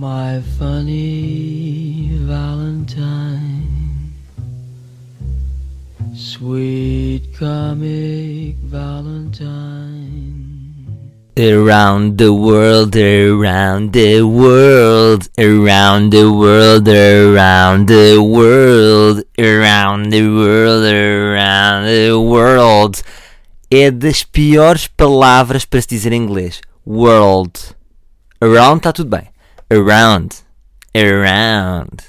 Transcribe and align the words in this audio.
My 0.00 0.40
funny 0.56 2.10
Valentine, 2.22 4.14
sweet 6.14 7.34
comic 7.36 8.54
Valentine. 8.62 10.06
Around 11.36 12.16
the 12.16 12.32
world, 12.32 12.94
around 12.94 13.92
the 13.92 14.22
world, 14.22 15.28
around 15.36 16.12
the 16.12 16.30
world, 16.30 16.86
around 16.86 17.88
the 17.88 18.22
world, 18.22 19.24
around 19.36 20.12
the 20.12 20.28
world, 20.30 20.84
around 20.84 21.86
the 21.86 22.12
world. 22.16 23.02
É 23.68 23.90
das 23.90 24.22
piores 24.22 24.86
palavras 24.86 25.64
para 25.64 25.80
se 25.80 25.88
dizer 25.88 26.12
em 26.12 26.22
inglês. 26.22 26.60
World. 26.86 27.74
Around 28.40 28.76
está 28.76 28.92
tudo 28.92 29.10
bem. 29.10 29.26
Around. 29.70 30.36
Around. 30.94 32.02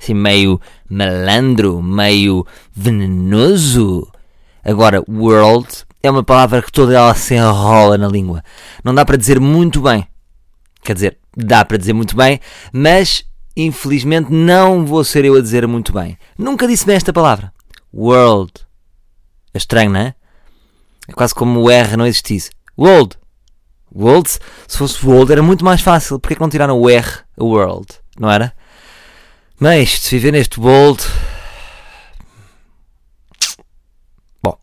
Assim 0.00 0.12
meio 0.12 0.60
malandro, 0.90 1.80
meio 1.80 2.44
venenoso. 2.74 4.10
Agora, 4.64 5.02
world 5.08 5.68
é 6.02 6.10
uma 6.10 6.24
palavra 6.24 6.60
que 6.60 6.72
toda 6.72 6.96
ela 6.96 7.14
se 7.14 7.34
enrola 7.34 7.96
na 7.96 8.08
língua. 8.08 8.42
Não 8.82 8.92
dá 8.92 9.04
para 9.04 9.16
dizer 9.16 9.38
muito 9.38 9.80
bem. 9.80 10.06
Quer 10.82 10.94
dizer, 10.94 11.18
dá 11.36 11.64
para 11.64 11.78
dizer 11.78 11.92
muito 11.92 12.16
bem, 12.16 12.40
mas 12.72 13.24
infelizmente 13.56 14.32
não 14.32 14.84
vou 14.84 15.04
ser 15.04 15.24
eu 15.24 15.36
a 15.36 15.40
dizer 15.40 15.66
muito 15.66 15.92
bem. 15.92 16.18
Nunca 16.36 16.66
disse 16.66 16.84
bem 16.84 16.96
esta 16.96 17.12
palavra. 17.12 17.52
World. 17.94 18.52
É 19.54 19.58
estranho, 19.58 19.90
não 19.90 20.00
é? 20.00 20.14
É 21.08 21.12
quase 21.12 21.34
como 21.34 21.60
o 21.60 21.70
R 21.70 21.96
não 21.96 22.06
existisse. 22.06 22.50
World. 22.76 23.16
World, 23.98 24.28
se 24.28 24.76
fosse 24.76 25.06
world 25.06 25.32
era 25.32 25.42
muito 25.42 25.64
mais 25.64 25.80
fácil. 25.80 26.20
Porquê 26.20 26.34
que 26.34 26.40
não 26.40 26.50
tiraram 26.50 26.78
o 26.78 26.90
R, 26.90 27.08
a 27.38 27.42
world? 27.42 27.86
Não 28.20 28.30
era? 28.30 28.52
Mas, 29.58 29.98
se 30.02 30.10
viver 30.16 30.32
neste 30.32 30.60
world... 30.60 31.02
Bom, 34.42 34.58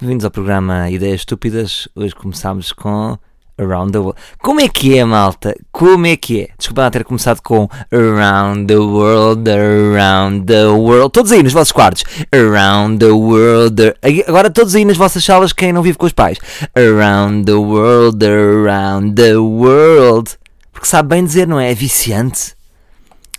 bem-vindos 0.00 0.24
ao 0.24 0.30
programa 0.30 0.88
Ideias 0.88 1.22
Estúpidas. 1.22 1.88
Hoje 1.96 2.14
começámos 2.14 2.72
com 2.72 3.18
Around 3.58 3.92
the 3.92 3.98
World. 3.98 4.20
Como 4.40 4.60
é 4.60 4.68
que 4.68 4.98
é, 4.98 5.04
malta? 5.04 5.54
Como 5.70 6.06
é 6.06 6.16
que 6.16 6.42
é? 6.42 6.48
Desculpa 6.58 6.82
lá 6.82 6.90
ter 6.90 7.04
começado 7.04 7.40
com 7.40 7.68
Around 7.92 8.66
the 8.66 8.76
World, 8.76 9.50
Around 9.50 10.46
the 10.46 10.66
World. 10.66 11.12
Todos 11.12 11.32
aí 11.32 11.42
nos 11.42 11.52
vossos 11.52 11.72
quartos. 11.72 12.04
Around 12.32 12.98
the 12.98 13.12
World. 13.12 13.94
Agora 14.26 14.50
todos 14.50 14.74
aí 14.74 14.84
nas 14.84 14.96
vossas 14.96 15.24
salas, 15.24 15.52
quem 15.52 15.72
não 15.72 15.82
vive 15.82 15.98
com 15.98 16.06
os 16.06 16.12
pais. 16.12 16.38
Around 16.76 17.46
the 17.46 17.52
World, 17.52 18.24
Around 18.24 19.14
the 19.14 19.36
World. 19.36 20.32
Porque 20.72 20.88
sabe 20.88 21.10
bem 21.10 21.24
dizer, 21.24 21.46
não 21.46 21.60
é? 21.60 21.70
É 21.70 21.74
viciante. 21.74 22.54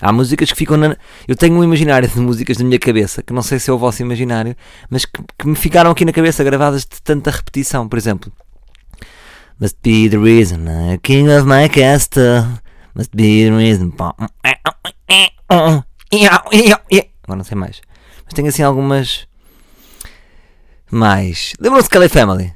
Há 0.02 0.12
músicas 0.12 0.52
que 0.52 0.58
ficam 0.58 0.78
na... 0.78 0.96
Eu 1.28 1.36
tenho 1.36 1.56
um 1.56 1.64
imaginário 1.64 2.08
de 2.08 2.20
músicas 2.20 2.58
na 2.58 2.66
minha 2.66 2.80
cabeça, 2.80 3.24
que 3.24 3.34
não 3.34 3.42
sei 3.42 3.60
se 3.60 3.70
é 3.70 3.74
o 3.74 3.78
vosso 3.78 4.02
imaginário, 4.02 4.56
mas 4.90 5.06
que, 5.06 5.22
que 5.38 5.48
me 5.48 5.56
ficaram 5.56 5.90
aqui 5.92 6.04
na 6.04 6.12
cabeça 6.12 6.44
gravadas 6.44 6.82
de 6.82 7.02
tanta 7.02 7.32
repetição. 7.32 7.88
Por 7.88 7.98
exemplo, 7.98 8.32
Must 9.58 9.82
be 9.82 10.10
the 10.10 10.18
reason 10.20 10.68
I'm 10.68 11.00
king 11.00 11.30
of 11.30 11.46
my 11.48 11.70
castle. 11.70 12.60
Must 12.94 13.16
be 13.16 13.46
the 13.46 13.52
reason. 13.52 13.94
Agora 17.24 17.38
não 17.38 17.44
sei 17.44 17.56
mais. 17.58 17.82
Mas 18.26 18.34
tenho 18.34 18.50
assim 18.50 18.64
algumas. 18.64 19.28
Mais. 20.92 21.54
Lembram-se 21.60 21.88
de 21.88 21.92
Kelly 21.92 22.10
Family? 22.10 22.54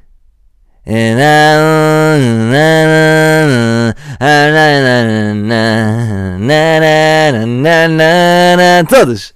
Todos! 8.90 9.34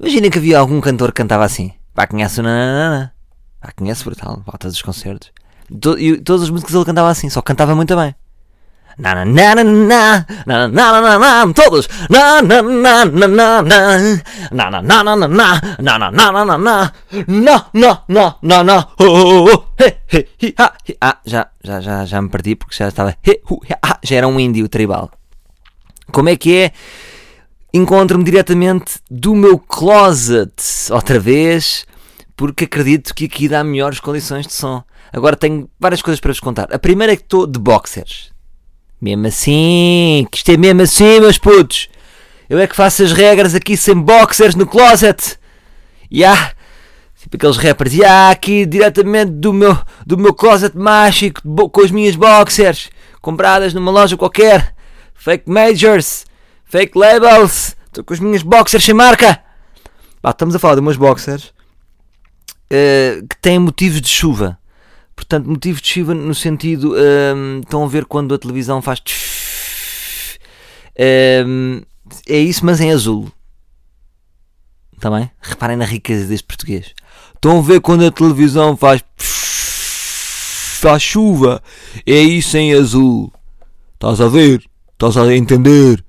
Imaginem 0.00 0.30
que 0.30 0.38
havia 0.38 0.58
algum 0.58 0.80
cantor 0.80 1.08
que 1.08 1.22
cantava 1.22 1.44
assim. 1.44 1.72
Pá, 1.94 2.06
conhece 2.06 2.40
o 2.40 2.42
nananana. 2.42 3.12
Pá, 3.60 3.72
conhece 3.74 4.04
brutal. 4.04 4.42
Pá, 4.46 4.56
todos 4.58 4.76
os 4.76 4.82
concertos. 4.82 5.30
To, 5.80 5.98
e 5.98 6.20
todas 6.20 6.44
as 6.44 6.50
músicas 6.50 6.74
ele 6.74 6.84
cantava 6.84 7.10
assim, 7.10 7.28
só 7.28 7.42
cantava 7.42 7.74
muito 7.74 7.94
bem. 7.96 8.14
Nananana, 8.98 10.26
nananana, 10.44 11.54
todos. 11.54 11.88
Nananana, 12.10 13.04
nananana, 13.04 14.22
nananana, 14.50 14.82
nananana, 14.82 15.26
na, 15.78 15.98
na, 15.98 16.10
na, 18.08 18.34
na, 18.42 18.64
na, 18.64 18.88
oh, 18.98 19.54
oh, 19.54 19.64
he, 19.78 19.98
he, 20.08 20.28
hi, 20.42 20.54
ha, 20.58 20.72
hi. 20.84 20.96
Ah, 21.00 21.18
já, 21.24 21.48
já, 21.62 21.80
já, 21.80 22.04
já 22.04 22.20
me 22.20 22.28
perdi 22.28 22.56
porque 22.56 22.74
já 22.74 22.88
estava, 22.88 23.14
já 24.02 24.16
era 24.16 24.26
um 24.26 24.40
índio 24.40 24.68
tribal. 24.68 25.12
Como 26.10 26.28
é 26.28 26.36
que 26.36 26.56
é? 26.56 26.72
Encontro-me 27.72 28.24
diretamente 28.24 28.94
do 29.10 29.34
meu 29.34 29.58
closet 29.58 30.52
outra 30.90 31.18
vez, 31.18 31.86
porque 32.36 32.64
acredito 32.64 33.14
que 33.14 33.26
aqui 33.26 33.48
dá 33.48 33.62
melhores 33.62 34.00
condições 34.00 34.46
de 34.46 34.52
som. 34.52 34.82
Agora 35.12 35.36
tenho 35.36 35.68
várias 35.78 36.02
coisas 36.02 36.20
para 36.20 36.30
vos 36.30 36.40
contar. 36.40 36.68
A 36.72 36.78
primeira 36.78 37.12
é 37.12 37.16
que 37.16 37.22
estou 37.22 37.46
de 37.46 37.58
boxers. 37.58 38.30
Mesmo 39.00 39.26
assim, 39.26 40.26
que 40.30 40.38
isto 40.38 40.50
é 40.50 40.56
mesmo 40.56 40.82
assim, 40.82 41.20
meus 41.20 41.38
putos. 41.38 41.88
Eu 42.48 42.58
é 42.58 42.66
que 42.66 42.74
faço 42.74 43.02
as 43.02 43.12
regras 43.12 43.54
aqui 43.54 43.76
sem 43.76 43.94
boxers 43.94 44.54
no 44.54 44.66
closet. 44.66 45.38
E 46.10 46.20
yeah. 46.20 46.52
tipo 47.20 47.36
aqueles 47.36 47.56
rappers, 47.58 47.92
e 47.92 47.98
yeah, 47.98 48.30
aqui 48.30 48.64
diretamente 48.64 49.32
do 49.32 49.52
meu, 49.52 49.78
do 50.06 50.16
meu 50.16 50.32
closet 50.32 50.76
mágico, 50.76 51.42
com 51.68 51.80
as 51.80 51.90
minhas 51.90 52.16
boxers, 52.16 52.90
compradas 53.20 53.74
numa 53.74 53.90
loja 53.90 54.16
qualquer. 54.16 54.74
Fake 55.14 55.50
majors. 55.50 56.24
Fake 56.68 56.98
labels! 56.98 57.74
Estou 57.86 58.04
com 58.04 58.12
as 58.12 58.20
minhas 58.20 58.42
boxers 58.42 58.84
sem 58.84 58.92
marca! 58.94 59.42
Bah, 60.22 60.32
estamos 60.32 60.54
a 60.54 60.58
falar 60.58 60.74
de 60.74 60.82
umas 60.82 60.98
boxers 60.98 61.46
uh, 61.46 63.26
que 63.26 63.36
têm 63.40 63.58
motivos 63.58 64.02
de 64.02 64.08
chuva. 64.08 64.58
Portanto, 65.16 65.48
motivos 65.48 65.80
de 65.80 65.88
chuva 65.88 66.12
no 66.12 66.34
sentido. 66.34 66.92
Uh, 66.92 67.60
estão 67.60 67.82
a 67.84 67.88
ver 67.88 68.04
quando 68.04 68.34
a 68.34 68.38
televisão 68.38 68.82
faz. 68.82 69.00
Uh, 70.94 71.82
é 72.28 72.38
isso, 72.38 72.66
mas 72.66 72.82
em 72.82 72.92
azul. 72.92 73.32
Está 74.94 75.10
bem? 75.10 75.30
Reparem 75.40 75.76
na 75.78 75.86
riqueza 75.86 76.26
deste 76.26 76.46
português. 76.46 76.92
Estão 77.34 77.60
a 77.60 77.62
ver 77.62 77.80
quando 77.80 78.04
a 78.04 78.10
televisão 78.10 78.76
faz. 78.76 79.02
faz 79.16 81.02
chuva. 81.02 81.62
É 82.04 82.20
isso 82.20 82.58
em 82.58 82.74
azul. 82.74 83.32
Estás 83.94 84.20
a 84.20 84.28
ver? 84.28 84.62
Estás 84.92 85.16
a 85.16 85.34
entender? 85.34 86.04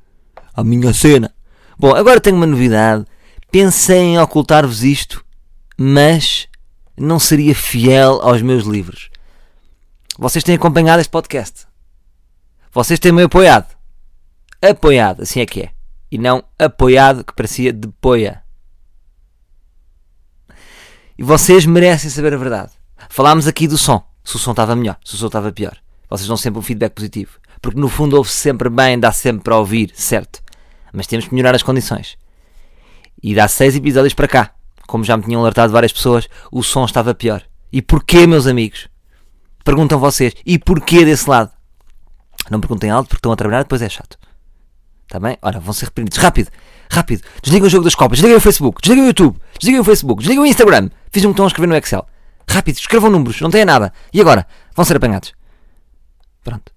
A 0.60 0.64
minha 0.64 0.94
cena. 0.94 1.34
Bom, 1.78 1.96
agora 1.96 2.20
tenho 2.20 2.36
uma 2.36 2.46
novidade. 2.46 3.06
Pensei 3.52 4.00
em 4.00 4.20
ocultar-vos 4.20 4.84
isto, 4.84 5.26
mas 5.78 6.48
não 6.98 7.18
seria 7.18 7.56
fiel 7.56 8.20
aos 8.22 8.42
meus 8.42 8.66
livros. 8.66 9.10
Vocês 10.18 10.44
têm 10.44 10.56
acompanhado 10.56 11.00
este 11.00 11.10
podcast. 11.10 11.66
Vocês 12.72 13.00
têm-me 13.00 13.24
apoiado. 13.24 13.74
Apoiado, 14.62 15.24
assim 15.24 15.40
é 15.40 15.46
que 15.46 15.62
é. 15.62 15.72
E 16.12 16.18
não 16.18 16.44
apoiado, 16.58 17.24
que 17.24 17.34
parecia 17.34 17.72
de 17.72 17.88
poia. 18.02 18.44
E 21.18 21.24
vocês 21.24 21.66
merecem 21.66 22.10
saber 22.10 22.34
a 22.34 22.38
verdade. 22.38 22.72
Falámos 23.10 23.48
aqui 23.48 23.68
do 23.68 23.78
som. 23.78 24.04
Se 24.24 24.36
o 24.36 24.40
som 24.40 24.52
estava 24.52 24.76
melhor, 24.76 24.98
se 25.04 25.16
o 25.16 25.18
som 25.18 25.28
estava 25.28 25.52
pior. 25.52 25.78
Vocês 26.10 26.28
dão 26.28 26.38
sempre 26.38 26.60
um 26.60 26.64
feedback 26.64 26.94
positivo. 26.94 27.40
Porque 27.62 27.80
no 27.80 27.88
fundo 27.88 28.18
ouve-se 28.18 28.38
sempre 28.38 28.70
bem, 28.70 29.00
dá 29.00 29.12
sempre 29.12 29.44
para 29.44 29.58
ouvir, 29.58 29.92
certo? 29.96 30.42
Mas 30.94 31.08
temos 31.08 31.28
que 31.28 31.34
melhorar 31.34 31.56
as 31.56 31.64
condições. 31.64 32.18
E 33.22 33.36
dá 33.36 33.48
seis 33.48 33.76
episódios 33.76 34.14
para 34.14 34.28
cá. 34.28 34.54
Como 34.88 35.04
já 35.04 35.16
me 35.16 35.24
tinham 35.24 35.42
alertado 35.42 35.72
várias 35.72 35.94
pessoas, 35.94 36.28
o 36.52 36.64
som 36.64 36.86
estava 36.86 37.14
pior. 37.14 37.44
E 37.72 37.82
porquê, 37.82 38.26
meus 38.26 38.48
amigos? 38.48 38.88
Perguntam 39.64 40.00
vocês. 40.00 40.34
E 40.46 40.58
porquê 40.58 41.06
desse 41.06 41.30
lado? 41.30 41.52
Não 42.50 42.60
perguntem 42.60 42.90
alto 42.90 43.08
porque 43.08 43.20
estão 43.20 43.32
a 43.32 43.36
trabalhar, 43.36 43.64
depois 43.64 43.82
é 43.82 43.90
chato. 43.90 44.18
Está 45.04 45.20
bem? 45.20 45.38
Ora, 45.42 45.60
vão 45.60 45.74
ser 45.74 45.86
reprimidos. 45.86 46.18
Rápido, 46.18 46.50
rápido. 46.90 47.24
Desliguem 47.42 47.68
o 47.68 47.70
jogo 47.70 47.84
das 47.84 47.96
copas, 47.96 48.18
desliguem 48.18 48.38
o 48.38 48.42
Facebook, 48.42 48.82
desliguem 48.82 49.06
o 49.06 49.08
YouTube, 49.08 49.40
desliguem 49.60 49.82
o 49.82 49.84
Facebook, 49.84 50.22
desliguem 50.22 50.44
o 50.44 50.46
Instagram. 50.46 50.90
Fiz 51.12 51.26
um 51.26 51.32
estão 51.32 51.46
a 51.46 51.48
escrever 51.48 51.68
no 51.68 51.76
Excel. 51.76 52.08
Rápido, 52.48 52.78
escrevam 52.78 53.10
números, 53.10 53.42
não 53.42 53.50
tenha 53.50 53.66
nada. 53.66 53.94
E 54.14 54.22
agora? 54.22 54.48
Vão 54.76 54.86
ser 54.86 54.98
apanhados. 54.98 55.34
Pronto. 56.44 56.72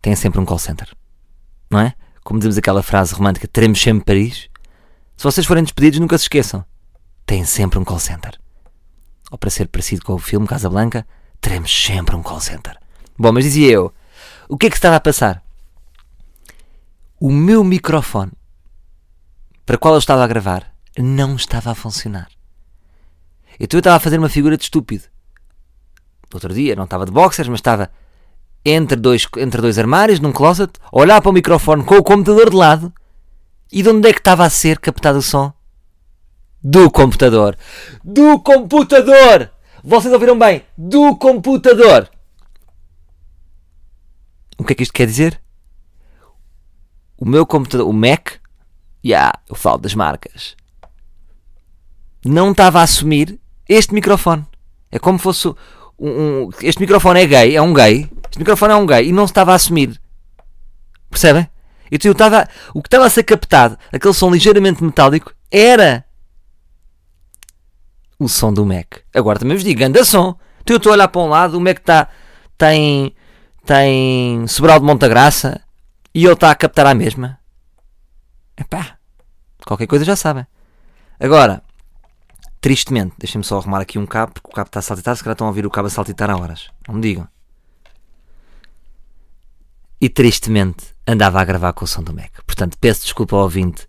Têm 0.00 0.14
sempre 0.16 0.40
um 0.40 0.44
call 0.44 0.58
center. 0.58 0.88
Não 1.70 1.80
é? 1.80 1.94
Como 2.24 2.38
dizemos 2.38 2.58
aquela 2.58 2.82
frase 2.82 3.14
romântica, 3.14 3.48
teremos 3.48 3.80
sempre 3.80 4.04
Paris. 4.04 4.48
Se 5.16 5.24
vocês 5.24 5.46
forem 5.46 5.62
despedidos, 5.62 6.00
nunca 6.00 6.16
se 6.18 6.24
esqueçam. 6.24 6.64
Têm 7.26 7.44
sempre 7.44 7.78
um 7.78 7.84
call 7.84 7.98
center. 7.98 8.38
Ou 9.30 9.38
para 9.38 9.50
ser 9.50 9.68
parecido 9.68 10.04
com 10.04 10.14
o 10.14 10.18
filme 10.18 10.46
Casa 10.46 10.68
Blanca, 10.68 11.06
teremos 11.40 11.70
sempre 11.70 12.14
um 12.16 12.22
call 12.22 12.40
center. 12.40 12.76
Bom, 13.18 13.32
mas 13.32 13.44
dizia 13.44 13.70
eu, 13.70 13.92
o 14.48 14.56
que 14.56 14.66
é 14.66 14.70
que 14.70 14.76
estava 14.76 14.96
a 14.96 15.00
passar? 15.00 15.42
O 17.18 17.30
meu 17.30 17.62
microfone, 17.62 18.32
para 19.64 19.78
qual 19.78 19.94
eu 19.94 19.98
estava 19.98 20.24
a 20.24 20.26
gravar, 20.26 20.74
não 20.98 21.36
estava 21.36 21.70
a 21.70 21.74
funcionar. 21.74 22.28
Então 23.58 23.76
eu 23.76 23.80
estava 23.80 23.96
a 23.96 24.00
fazer 24.00 24.18
uma 24.18 24.28
figura 24.28 24.56
de 24.56 24.64
estúpido. 24.64 25.04
outro 26.32 26.52
dia, 26.52 26.74
não 26.74 26.84
estava 26.84 27.04
de 27.04 27.12
boxers, 27.12 27.48
mas 27.48 27.58
estava 27.60 27.90
entre 28.64 28.96
dois, 28.96 29.26
entre 29.36 29.60
dois 29.60 29.78
armários, 29.78 30.20
num 30.20 30.32
closet, 30.32 30.72
olhar 30.92 31.20
para 31.20 31.30
o 31.30 31.34
microfone 31.34 31.84
com 31.84 31.96
o 31.96 32.02
computador 32.02 32.50
de 32.50 32.56
lado. 32.56 32.92
E 33.72 33.82
de 33.82 33.88
onde 33.88 34.08
é 34.08 34.12
que 34.12 34.18
estava 34.18 34.44
a 34.44 34.50
ser 34.50 34.78
captado 34.78 35.18
o 35.18 35.22
som? 35.22 35.52
Do 36.62 36.90
computador. 36.90 37.56
Do 38.04 38.38
computador! 38.40 39.50
Vocês 39.82 40.12
ouviram 40.12 40.38
bem? 40.38 40.62
Do 40.76 41.16
computador! 41.16 42.10
O 44.58 44.64
que 44.64 44.72
é 44.72 44.76
que 44.76 44.82
isto 44.82 44.92
quer 44.92 45.06
dizer? 45.06 45.40
O 47.16 47.24
meu 47.24 47.46
computador, 47.46 47.88
o 47.88 47.92
Mac, 47.92 48.32
já, 48.32 48.38
yeah, 49.04 49.32
eu 49.48 49.54
falo 49.54 49.78
das 49.78 49.94
marcas, 49.94 50.54
não 52.24 52.50
estava 52.50 52.80
a 52.80 52.82
assumir 52.82 53.38
este 53.68 53.94
microfone. 53.94 54.44
É 54.90 54.98
como 54.98 55.18
fosse 55.18 55.48
um, 55.48 55.54
um, 55.98 56.50
este 56.62 56.80
microfone 56.80 57.20
é 57.20 57.26
gay, 57.26 57.56
é 57.56 57.62
um 57.62 57.72
gay. 57.72 58.10
Este 58.30 58.38
microfone 58.38 58.72
é 58.72 58.76
um 58.76 58.86
gay 58.86 59.08
e 59.08 59.12
não 59.12 59.26
se 59.26 59.32
estava 59.32 59.52
a 59.52 59.56
assumir. 59.56 60.00
Percebem? 61.10 61.50
Então 61.90 62.08
eu 62.08 62.12
estava, 62.12 62.48
o 62.72 62.80
que 62.80 62.86
estava 62.86 63.04
a 63.04 63.10
ser 63.10 63.24
captado, 63.24 63.76
aquele 63.92 64.14
som 64.14 64.30
ligeiramente 64.30 64.82
metálico, 64.84 65.34
era 65.50 66.04
o 68.16 68.28
som 68.28 68.52
do 68.52 68.64
Mac. 68.64 68.98
Agora 69.12 69.40
também 69.40 69.56
vos 69.56 69.64
digo, 69.64 69.84
anda 69.84 70.04
som. 70.04 70.36
Então 70.60 70.74
eu 70.74 70.76
estou 70.76 70.92
a 70.92 70.94
olhar 70.94 71.08
para 71.08 71.20
um 71.20 71.28
lado, 71.28 71.58
o 71.58 71.60
Mac 71.60 71.78
está 71.78 72.08
tem, 72.56 73.16
tem 73.66 74.46
Sobral 74.46 74.78
de 74.78 74.86
Montagraça 74.86 75.60
e 76.14 76.24
ele 76.24 76.32
está 76.32 76.52
a 76.52 76.54
captar 76.54 76.86
a 76.86 76.94
mesma. 76.94 77.40
Epá, 78.56 78.96
qualquer 79.66 79.88
coisa 79.88 80.04
já 80.04 80.14
sabem. 80.14 80.46
Agora, 81.18 81.62
tristemente, 82.60 83.14
deixem-me 83.18 83.44
só 83.44 83.58
arrumar 83.58 83.80
aqui 83.80 83.98
um 83.98 84.06
cabo, 84.06 84.34
porque 84.34 84.48
o 84.48 84.54
cabo 84.54 84.68
está 84.68 84.78
a 84.78 84.82
saltitar, 84.82 85.16
se 85.16 85.24
calhar 85.24 85.34
estão 85.34 85.48
a 85.48 85.50
ouvir 85.50 85.66
o 85.66 85.70
cabo 85.70 85.88
a 85.88 85.90
saltitar 85.90 86.30
a 86.30 86.36
horas. 86.36 86.70
Não 86.86 86.94
me 86.94 87.00
digam. 87.00 87.26
E 90.00 90.08
tristemente 90.08 90.86
andava 91.06 91.40
a 91.40 91.44
gravar 91.44 91.72
com 91.72 91.84
o 91.84 91.88
som 91.88 92.02
do 92.02 92.14
Mac. 92.14 92.30
Portanto, 92.46 92.76
peço 92.80 93.02
desculpa 93.02 93.36
ao 93.36 93.42
ouvinte 93.42 93.86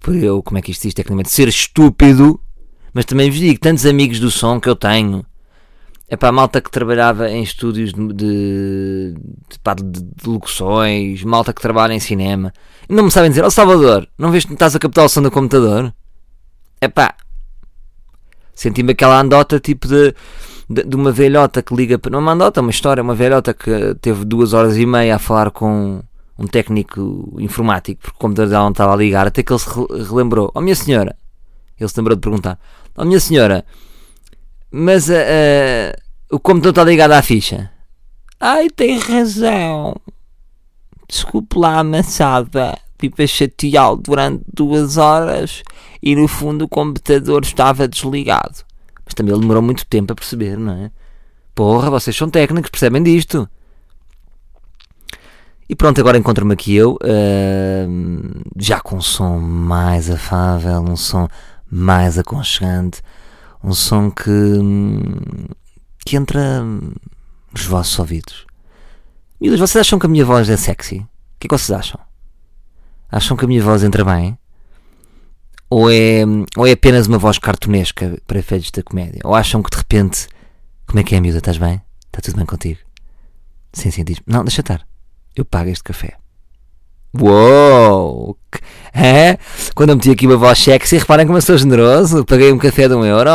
por 0.00 0.14
eu, 0.14 0.42
como 0.42 0.58
é 0.58 0.62
que 0.62 0.70
isto 0.70 0.82
diz 0.82 0.92
tecnicamente, 0.92 1.30
ser 1.30 1.48
estúpido, 1.48 2.38
mas 2.92 3.06
também 3.06 3.30
vos 3.30 3.38
digo, 3.38 3.58
tantos 3.58 3.86
amigos 3.86 4.20
do 4.20 4.30
som 4.30 4.60
que 4.60 4.68
eu 4.68 4.76
tenho. 4.76 5.24
É 6.06 6.16
para 6.16 6.28
a 6.28 6.32
malta 6.32 6.60
que 6.60 6.70
trabalhava 6.70 7.30
em 7.30 7.42
estúdios 7.42 7.94
de, 7.94 8.12
de, 8.12 9.14
de, 9.14 10.00
de, 10.00 10.28
locuções, 10.28 11.24
malta 11.24 11.54
que 11.54 11.62
trabalha 11.62 11.94
em 11.94 11.98
cinema, 11.98 12.52
e 12.86 12.92
não 12.92 13.04
me 13.04 13.10
sabem 13.10 13.30
dizer: 13.30 13.42
Ó 13.42 13.46
oh, 13.46 13.50
Salvador, 13.50 14.06
não 14.18 14.30
vês 14.30 14.44
que 14.44 14.52
estás 14.52 14.76
a 14.76 14.78
captar 14.78 15.06
o 15.06 15.08
som 15.08 15.22
do 15.22 15.30
computador? 15.30 15.92
É 16.80 16.86
pá, 16.86 17.16
senti-me 18.54 18.92
aquela 18.92 19.18
andota 19.18 19.58
tipo 19.58 19.88
de, 19.88 20.14
de, 20.68 20.82
de, 20.82 20.96
uma 20.96 21.12
velhota 21.12 21.62
que 21.62 21.74
liga 21.74 21.98
para. 21.98 22.10
Não 22.10 22.20
uma 22.20 22.32
andota, 22.32 22.60
uma 22.60 22.70
história, 22.70 23.02
uma 23.02 23.14
velhota 23.14 23.52
que 23.52 23.94
teve 24.00 24.24
duas 24.24 24.52
horas 24.52 24.76
e 24.76 24.86
meia 24.86 25.16
a 25.16 25.18
falar 25.18 25.50
com 25.50 26.02
um 26.38 26.46
técnico 26.46 27.36
informático, 27.38 28.00
porque 28.02 28.16
o 28.16 28.20
computador 28.20 28.50
dela 28.50 28.64
não 28.64 28.70
estava 28.70 28.92
a 28.92 28.96
ligar, 28.96 29.26
até 29.26 29.42
que 29.42 29.52
ele 29.52 29.58
se 29.58 29.68
relembrou: 30.08 30.50
oh, 30.54 30.60
minha 30.60 30.74
senhora, 30.74 31.16
ele 31.78 31.88
se 31.88 31.98
lembrou 31.98 32.16
de 32.16 32.22
perguntar: 32.22 32.58
oh, 32.96 33.04
minha 33.04 33.20
senhora, 33.20 33.64
mas 34.70 35.08
uh, 35.08 35.12
uh, 35.12 36.36
o 36.36 36.40
computador 36.40 36.70
está 36.70 36.84
ligado 36.84 37.12
à 37.12 37.22
ficha? 37.22 37.70
Ai, 38.40 38.68
tem 38.68 38.98
razão. 38.98 39.96
Desculpe 41.08 41.58
lá, 41.58 41.78
amassada. 41.78 42.76
Tipo 42.98 43.22
a 43.22 43.26
chateá-lo 43.26 43.96
durante 43.96 44.42
duas 44.52 44.96
horas 44.96 45.62
e 46.02 46.14
no 46.16 46.28
fundo 46.28 46.64
o 46.64 46.68
computador 46.68 47.42
estava 47.42 47.86
desligado. 47.88 48.64
Mas 49.04 49.14
também 49.14 49.32
ele 49.32 49.40
demorou 49.40 49.62
muito 49.62 49.84
tempo 49.86 50.12
a 50.12 50.16
perceber, 50.16 50.58
não 50.58 50.72
é? 50.72 50.90
Porra, 51.54 51.90
vocês 51.90 52.16
são 52.16 52.28
técnicos, 52.28 52.70
percebem 52.70 53.02
disto. 53.02 53.48
E 55.68 55.74
pronto, 55.74 55.98
agora 56.00 56.18
encontro-me 56.18 56.52
aqui 56.52 56.74
eu, 56.74 56.98
uh, 57.02 58.44
já 58.56 58.80
com 58.80 58.96
um 58.96 59.00
som 59.00 59.38
mais 59.38 60.10
afável, 60.10 60.82
um 60.82 60.96
som 60.96 61.26
mais 61.70 62.18
aconchegante, 62.18 63.00
um 63.62 63.72
som 63.72 64.10
que, 64.10 64.30
que 66.04 66.16
entra 66.16 66.62
nos 66.62 67.64
vossos 67.66 67.98
ouvidos. 67.98 68.46
Miúdas, 69.40 69.60
vocês 69.60 69.80
acham 69.80 69.98
que 69.98 70.06
a 70.06 70.08
minha 70.08 70.24
voz 70.24 70.50
é 70.50 70.56
sexy? 70.56 70.98
O 70.98 71.06
que 71.38 71.46
é 71.46 71.48
que 71.48 71.58
vocês 71.58 71.76
acham? 71.76 72.00
Acham 73.10 73.36
que 73.36 73.44
a 73.44 73.48
minha 73.48 73.62
voz 73.62 73.82
entra 73.82 74.04
bem? 74.04 74.36
Ou 75.70 75.90
é, 75.90 76.22
ou 76.56 76.66
é 76.66 76.72
apenas 76.72 77.06
uma 77.06 77.18
voz 77.18 77.38
cartunesca 77.38 78.16
para 78.26 78.38
efeitos 78.38 78.70
da 78.70 78.82
comédia? 78.82 79.20
Ou 79.24 79.34
acham 79.34 79.62
que 79.62 79.70
de 79.70 79.76
repente. 79.76 80.28
Como 80.86 81.00
é 81.00 81.02
que 81.02 81.14
é, 81.14 81.20
miúda? 81.20 81.38
Estás 81.38 81.58
bem? 81.58 81.80
Está 82.06 82.20
tudo 82.22 82.36
bem 82.36 82.46
contigo? 82.46 82.80
Sim, 83.72 83.90
sim, 83.90 84.04
diz 84.04 84.20
Não, 84.26 84.44
deixa 84.44 84.60
estar. 84.60 84.86
Eu 85.34 85.44
pago 85.44 85.68
este 85.68 85.82
café. 85.82 86.14
Uou! 87.20 88.36
É? 88.92 89.38
Quando 89.74 89.90
eu 89.90 89.96
meti 89.96 90.10
aqui 90.10 90.26
uma 90.26 90.36
voz 90.36 90.58
sexy, 90.58 90.98
reparem 90.98 91.26
como 91.26 91.38
eu 91.38 91.42
sou 91.42 91.58
generoso. 91.58 92.24
Paguei 92.24 92.52
um 92.52 92.58
café 92.58 92.86
de 92.86 92.94
um 92.94 93.04
euro. 93.04 93.30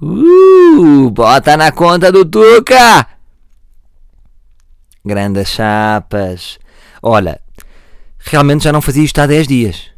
Uh, 0.00 1.10
bota 1.10 1.56
na 1.58 1.70
conta 1.72 2.10
do 2.10 2.24
Tuca! 2.24 3.06
Grandes 5.04 5.48
chapas. 5.48 6.58
Olha, 7.02 7.40
realmente 8.18 8.64
já 8.64 8.72
não 8.72 8.80
fazia 8.80 9.04
isto 9.04 9.18
há 9.18 9.26
10 9.26 9.46
dias. 9.46 9.89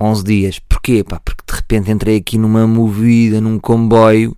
11 0.00 0.24
dias. 0.24 0.58
Porquê? 0.58 1.04
Pá, 1.04 1.20
porque 1.20 1.42
de 1.46 1.54
repente 1.54 1.90
entrei 1.90 2.16
aqui 2.16 2.38
numa 2.38 2.66
movida, 2.66 3.40
num 3.40 3.58
comboio 3.58 4.34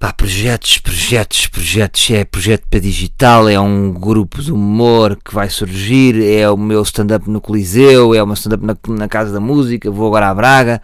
Pá, 0.00 0.14
projetos, 0.14 0.78
projetos, 0.78 1.46
projetos. 1.46 2.10
É 2.10 2.24
projeto 2.24 2.64
para 2.70 2.80
digital, 2.80 3.46
é 3.50 3.60
um 3.60 3.92
grupo 3.92 4.40
de 4.40 4.50
humor 4.50 5.18
que 5.22 5.34
vai 5.34 5.50
surgir, 5.50 6.26
é 6.26 6.48
o 6.48 6.56
meu 6.56 6.80
stand-up 6.84 7.28
no 7.28 7.38
Coliseu, 7.38 8.14
é 8.14 8.22
o 8.22 8.26
meu 8.26 8.32
stand-up 8.32 8.64
na, 8.64 8.74
na, 8.96 9.08
Casa 9.08 9.30
da 9.30 9.40
Música, 9.40 9.90
vou 9.90 10.06
agora 10.06 10.30
à 10.30 10.34
Braga. 10.34 10.80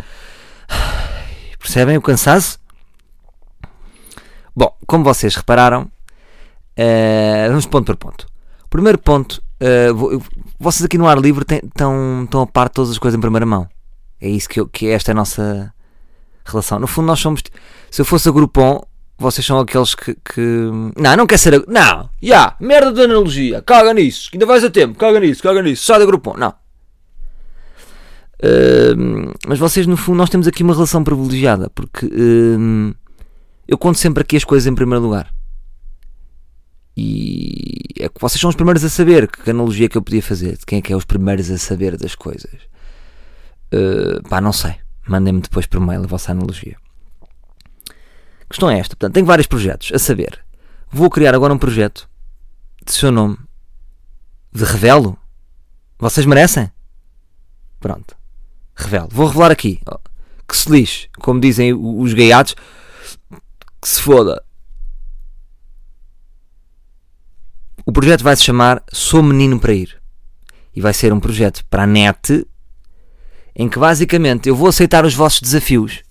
Percebem 1.59 1.97
o 1.97 2.03
cansaço? 2.03 2.59
Bom, 4.55 4.77
como 4.87 5.03
vocês 5.03 5.35
repararam, 5.35 5.85
uh, 6.79 7.49
vamos 7.49 7.65
ponto 7.65 7.87
por 7.87 7.97
ponto. 7.97 8.27
Primeiro 8.69 8.99
ponto, 8.99 9.43
uh, 9.63 10.23
vocês 10.59 10.85
aqui 10.85 10.97
no 10.99 11.07
ar 11.07 11.19
livre 11.19 11.45
estão, 11.51 12.25
estão 12.25 12.43
a 12.43 12.47
par 12.47 12.69
de 12.69 12.75
todas 12.75 12.91
as 12.91 12.99
coisas 12.99 13.17
em 13.17 13.21
primeira 13.21 13.47
mão. 13.47 13.69
É 14.21 14.29
isso 14.29 14.49
que, 14.49 14.61
eu, 14.61 14.67
que 14.67 14.89
esta 14.89 15.11
é 15.11 15.13
a 15.13 15.17
nossa 15.17 15.73
relação. 16.45 16.79
No 16.79 16.87
fundo, 16.87 17.07
nós 17.07 17.21
somos. 17.21 17.43
Se 17.91 18.01
eu 18.01 18.05
fosse 18.05 18.29
a 18.29 18.33
Groupon, 18.33 18.81
vocês 19.19 19.47
são 19.47 19.59
aqueles 19.59 19.95
que. 19.95 20.15
que... 20.15 20.41
Não, 20.97 21.17
não 21.17 21.27
quer 21.27 21.39
ser. 21.39 21.53
Não, 21.67 21.75
já, 21.75 22.09
yeah, 22.23 22.57
merda 22.61 22.93
de 22.93 23.03
analogia, 23.03 23.63
caga 23.63 23.93
nisso, 23.93 24.31
ainda 24.33 24.47
vais 24.47 24.65
a 24.65 24.71
tempo, 24.71 24.99
caga 24.99 25.21
nisso, 25.21 25.43
caga 25.43 25.63
nisso, 25.63 25.85
sai 25.85 25.99
da 25.99 26.07
grupo. 26.07 26.37
Não. 26.37 26.55
Uh, 28.39 29.33
mas 29.47 29.59
vocês, 29.59 29.87
no 29.87 29.97
fundo, 29.97 30.19
nós 30.19 30.29
temos 30.29 30.47
aqui 30.47 30.63
uma 30.63 30.75
relação 30.75 31.03
privilegiada, 31.03 31.71
porque 31.71 32.07
uh, 32.07 32.95
eu 33.67 33.79
conto 33.79 33.99
sempre 33.99 34.23
aqui 34.23 34.37
as 34.37 34.45
coisas 34.45 34.67
em 34.67 34.75
primeiro 34.75 35.03
lugar. 35.03 35.33
E 36.97 37.83
é 37.99 38.09
que 38.09 38.21
vocês 38.21 38.41
são 38.41 38.49
os 38.49 38.57
primeiros 38.57 38.83
a 38.83 38.89
saber 38.89 39.29
que 39.29 39.51
analogia 39.51 39.89
que 39.89 39.99
eu 39.99 40.03
podia 40.03 40.23
fazer, 40.23 40.57
de 40.57 40.65
quem 40.65 40.79
é 40.79 40.83
que 40.83 40.93
é 40.93 40.97
os 40.97 41.05
primeiros 41.05 41.51
a 41.51 41.59
saber 41.59 41.97
das 41.97 42.15
coisas. 42.15 42.55
Uh, 43.73 44.27
pá, 44.29 44.41
não 44.41 44.53
sei. 44.53 44.77
Mandem-me 45.07 45.41
depois 45.41 45.67
por 45.67 45.79
mail 45.81 46.03
a 46.03 46.07
vossa 46.07 46.33
analogia. 46.33 46.77
A 48.47 48.49
questão 48.49 48.71
é 48.71 48.79
esta, 48.79 48.97
portanto, 48.97 49.15
tenho 49.15 49.27
vários 49.27 49.47
projetos, 49.47 49.91
a 49.93 49.99
saber, 49.99 50.45
vou 50.91 51.11
criar 51.11 51.35
agora 51.35 51.53
um 51.53 51.59
projeto 51.59 52.09
de 52.85 52.93
seu 52.93 53.11
nome, 53.11 53.37
de 54.53 54.65
revelo. 54.65 55.19
Vocês 55.99 56.25
merecem? 56.25 56.71
Pronto, 57.81 58.17
revelo. 58.77 59.09
Vou 59.11 59.27
revelar 59.27 59.51
aqui, 59.51 59.81
que 60.49 60.57
se 60.57 60.71
lixe, 60.71 61.09
como 61.19 61.41
dizem 61.41 61.75
os 61.75 62.15
gaiados, 62.15 62.55
que 63.83 63.89
se 63.89 64.01
foda. 64.01 64.43
O 67.87 67.93
projeto 67.93 68.23
vai 68.23 68.37
se 68.37 68.43
chamar 68.45 68.83
Sou 68.93 69.23
Menino 69.23 69.59
para 69.59 69.73
Ir. 69.73 69.97
E 70.75 70.81
vai 70.83 70.93
ser 70.93 71.13
um 71.13 71.21
projeto 71.21 71.65
para 71.71 71.85
a 71.85 71.87
net 71.87 72.47
em 73.55 73.69
que 73.69 73.79
basicamente 73.79 74.51
eu 74.51 74.55
vou 74.55 74.69
aceitar 74.69 75.07
os 75.07 75.15
vossos 75.15 75.41
desafios 75.41 76.03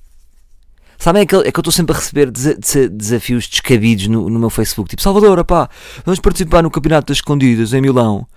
Sabem 0.98 1.24
é 1.24 1.26
que, 1.26 1.36
eu 1.36 1.42
estou 1.42 1.72
sempre 1.72 1.96
a 1.96 2.00
receber 2.00 2.32
desafios 2.32 3.48
descabidos 3.48 4.08
no, 4.08 4.30
no 4.30 4.40
meu 4.40 4.50
Facebook, 4.50 4.90
tipo 4.90 5.02
Salvador, 5.02 5.44
pá, 5.44 5.70
vamos 6.06 6.20
participar 6.20 6.64
no 6.64 6.72
Campeonato 6.72 7.08
das 7.08 7.18
Escondidas 7.18 7.74
em 7.74 7.82
Milão, 7.82 8.28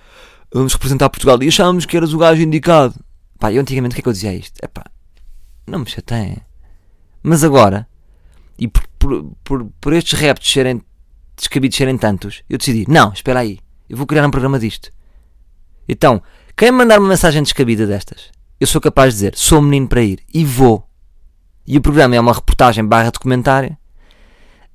vamos 0.52 0.72
representar 0.72 1.08
Portugal 1.08 1.42
e 1.42 1.48
achávamos 1.48 1.86
que 1.86 1.96
eras 1.96 2.12
o 2.12 2.18
gajo 2.18 2.42
indicado. 2.42 2.94
Pá, 3.38 3.52
eu 3.52 3.60
antigamente 3.60 3.92
o 3.92 3.94
que 3.94 4.00
é 4.00 4.02
que 4.02 4.08
eu 4.08 4.12
dizia 4.12 4.34
isto? 4.34 4.58
É 4.60 4.66
pá, 4.66 4.84
não 5.66 5.78
me 5.80 5.86
chateiem. 5.86 6.38
Mas 7.22 7.44
agora, 7.44 7.86
e 8.58 8.66
por, 8.66 8.86
por, 8.98 9.32
por, 9.44 9.64
por 9.80 9.92
estes 9.92 10.18
reptos 10.18 10.50
serem 10.50 10.82
descabidos 11.38 11.76
serem 11.76 11.96
tantos, 11.96 12.42
eu 12.48 12.58
decidi, 12.58 12.84
não, 12.88 13.12
espera 13.12 13.40
aí, 13.40 13.58
eu 13.88 13.96
vou 13.96 14.06
criar 14.06 14.26
um 14.26 14.30
programa 14.30 14.58
disto. 14.58 14.90
Então, 15.88 16.22
quem 16.56 16.70
mandar 16.70 16.98
uma 16.98 17.08
mensagem 17.08 17.42
descabida 17.42 17.86
destas, 17.86 18.30
eu 18.60 18.66
sou 18.66 18.80
capaz 18.80 19.14
de 19.14 19.20
dizer, 19.20 19.36
sou 19.36 19.62
menino 19.62 19.88
para 19.88 20.02
ir, 20.02 20.20
e 20.32 20.44
vou. 20.44 20.86
E 21.66 21.76
o 21.76 21.80
programa 21.80 22.16
é 22.16 22.20
uma 22.20 22.32
reportagem 22.32 22.84
barra 22.84 23.10
documentário 23.10 23.76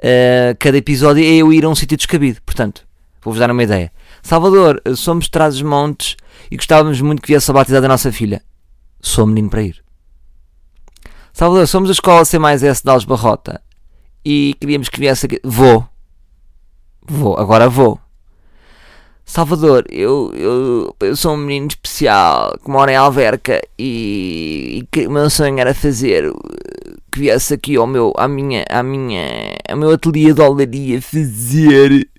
uh, 0.04 0.56
cada 0.60 0.78
episódio 0.78 1.24
é 1.24 1.28
eu 1.28 1.54
ir 1.54 1.64
a 1.64 1.70
um 1.70 1.76
sítio 1.76 1.98
descabido. 1.98 2.42
Portanto, 2.46 2.86
vou-vos 3.22 3.40
dar 3.40 3.50
uma 3.50 3.64
ideia. 3.64 3.92
Salvador, 4.22 4.82
somos 4.96 5.26
de 5.26 5.32
trás 5.32 5.56
dos 5.56 5.64
montes 5.64 6.18
e 6.52 6.58
gostávamos 6.58 7.00
muito 7.02 7.22
que 7.22 7.30
viesse 7.30 7.50
a 7.50 7.54
batizar 7.54 7.84
a 7.84 7.88
nossa 7.88 8.12
filha. 8.12 8.42
Sou 9.02 9.26
menino 9.26 9.50
para 9.50 9.64
ir. 9.64 9.84
Salvador, 11.32 11.68
somos 11.68 11.90
a 11.90 11.94
escola 11.94 12.26
C 12.26 12.38
mais 12.38 12.64
S 12.64 12.84
de 12.84 12.90
Alves 12.90 13.06
Barrota 13.06 13.62
e 14.24 14.56
queríamos 14.60 14.90
que 14.90 15.00
viesse 15.00 15.26
aqui. 15.26 15.40
Vou. 15.44 15.88
Vou, 17.06 17.38
agora 17.38 17.70
vou. 17.70 18.00
Salvador, 19.26 19.86
eu, 19.90 20.34
eu, 20.36 20.96
eu 21.00 21.16
sou 21.16 21.34
um 21.34 21.38
menino 21.38 21.68
especial 21.68 22.58
que 22.64 22.70
mora 22.70 22.92
em 22.92 22.96
Alverca 22.96 23.62
e, 23.80 24.80
e 24.80 24.88
que 24.92 25.08
o 25.08 25.12
meu 25.12 25.30
sonho 25.30 25.58
era 25.60 25.74
fazer 25.74 26.32
que 27.14 27.20
viesse 27.20 27.54
aqui 27.54 27.76
ao 27.76 27.86
meu, 27.86 28.12
à 28.18 28.28
minha, 28.28 28.66
à 28.70 28.82
minha, 28.82 29.56
ao 29.70 29.78
meu 29.78 29.92
ateliê 29.92 30.34
de 30.34 30.42
olaria 30.42 31.02
fazer, 31.02 32.10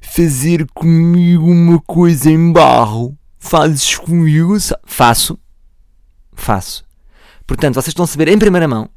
fazer 0.00 0.66
comigo 0.72 1.44
uma 1.44 1.80
coisa 1.80 2.30
em 2.30 2.52
barro. 2.52 3.16
Fazes 3.38 3.96
comigo? 3.96 4.56
Faço. 4.84 5.38
Faço. 6.34 6.84
Portanto, 7.46 7.74
vocês 7.74 7.88
estão 7.88 8.04
a 8.04 8.08
saber 8.08 8.28
em 8.28 8.38
primeira 8.38 8.68
mão. 8.68 8.88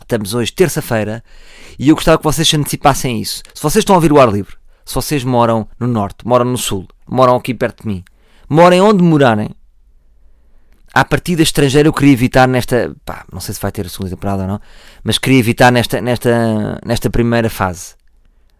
Estamos 0.00 0.34
hoje, 0.34 0.52
terça-feira, 0.52 1.22
e 1.78 1.88
eu 1.88 1.96
gostava 1.96 2.18
que 2.18 2.24
vocês 2.24 2.48
se 2.48 2.56
antecipassem 2.56 3.20
isso. 3.20 3.42
Se 3.52 3.62
vocês 3.62 3.82
estão 3.82 3.94
a 3.94 3.98
ouvir 3.98 4.12
o 4.12 4.20
ar 4.20 4.30
livre, 4.30 4.56
se 4.86 4.94
vocês 4.94 5.22
moram 5.24 5.68
no 5.78 5.86
norte, 5.86 6.26
moram 6.26 6.46
no 6.46 6.56
sul, 6.56 6.88
moram 7.06 7.36
aqui 7.36 7.52
perto 7.52 7.82
de 7.82 7.88
mim, 7.88 8.04
morem 8.48 8.80
onde 8.80 9.02
morarem, 9.02 9.50
à 10.96 11.04
partida 11.04 11.42
estrangeira 11.42 11.86
eu 11.86 11.92
queria 11.92 12.14
evitar 12.14 12.48
nesta. 12.48 12.96
Pá, 13.04 13.26
não 13.30 13.38
sei 13.38 13.54
se 13.54 13.60
vai 13.60 13.70
ter 13.70 13.84
a 13.84 13.88
segunda 13.90 14.08
temporada 14.08 14.42
ou 14.44 14.48
não, 14.48 14.60
mas 15.04 15.18
queria 15.18 15.38
evitar 15.38 15.70
nesta, 15.70 16.00
nesta, 16.00 16.80
nesta 16.86 17.10
primeira 17.10 17.50
fase. 17.50 17.94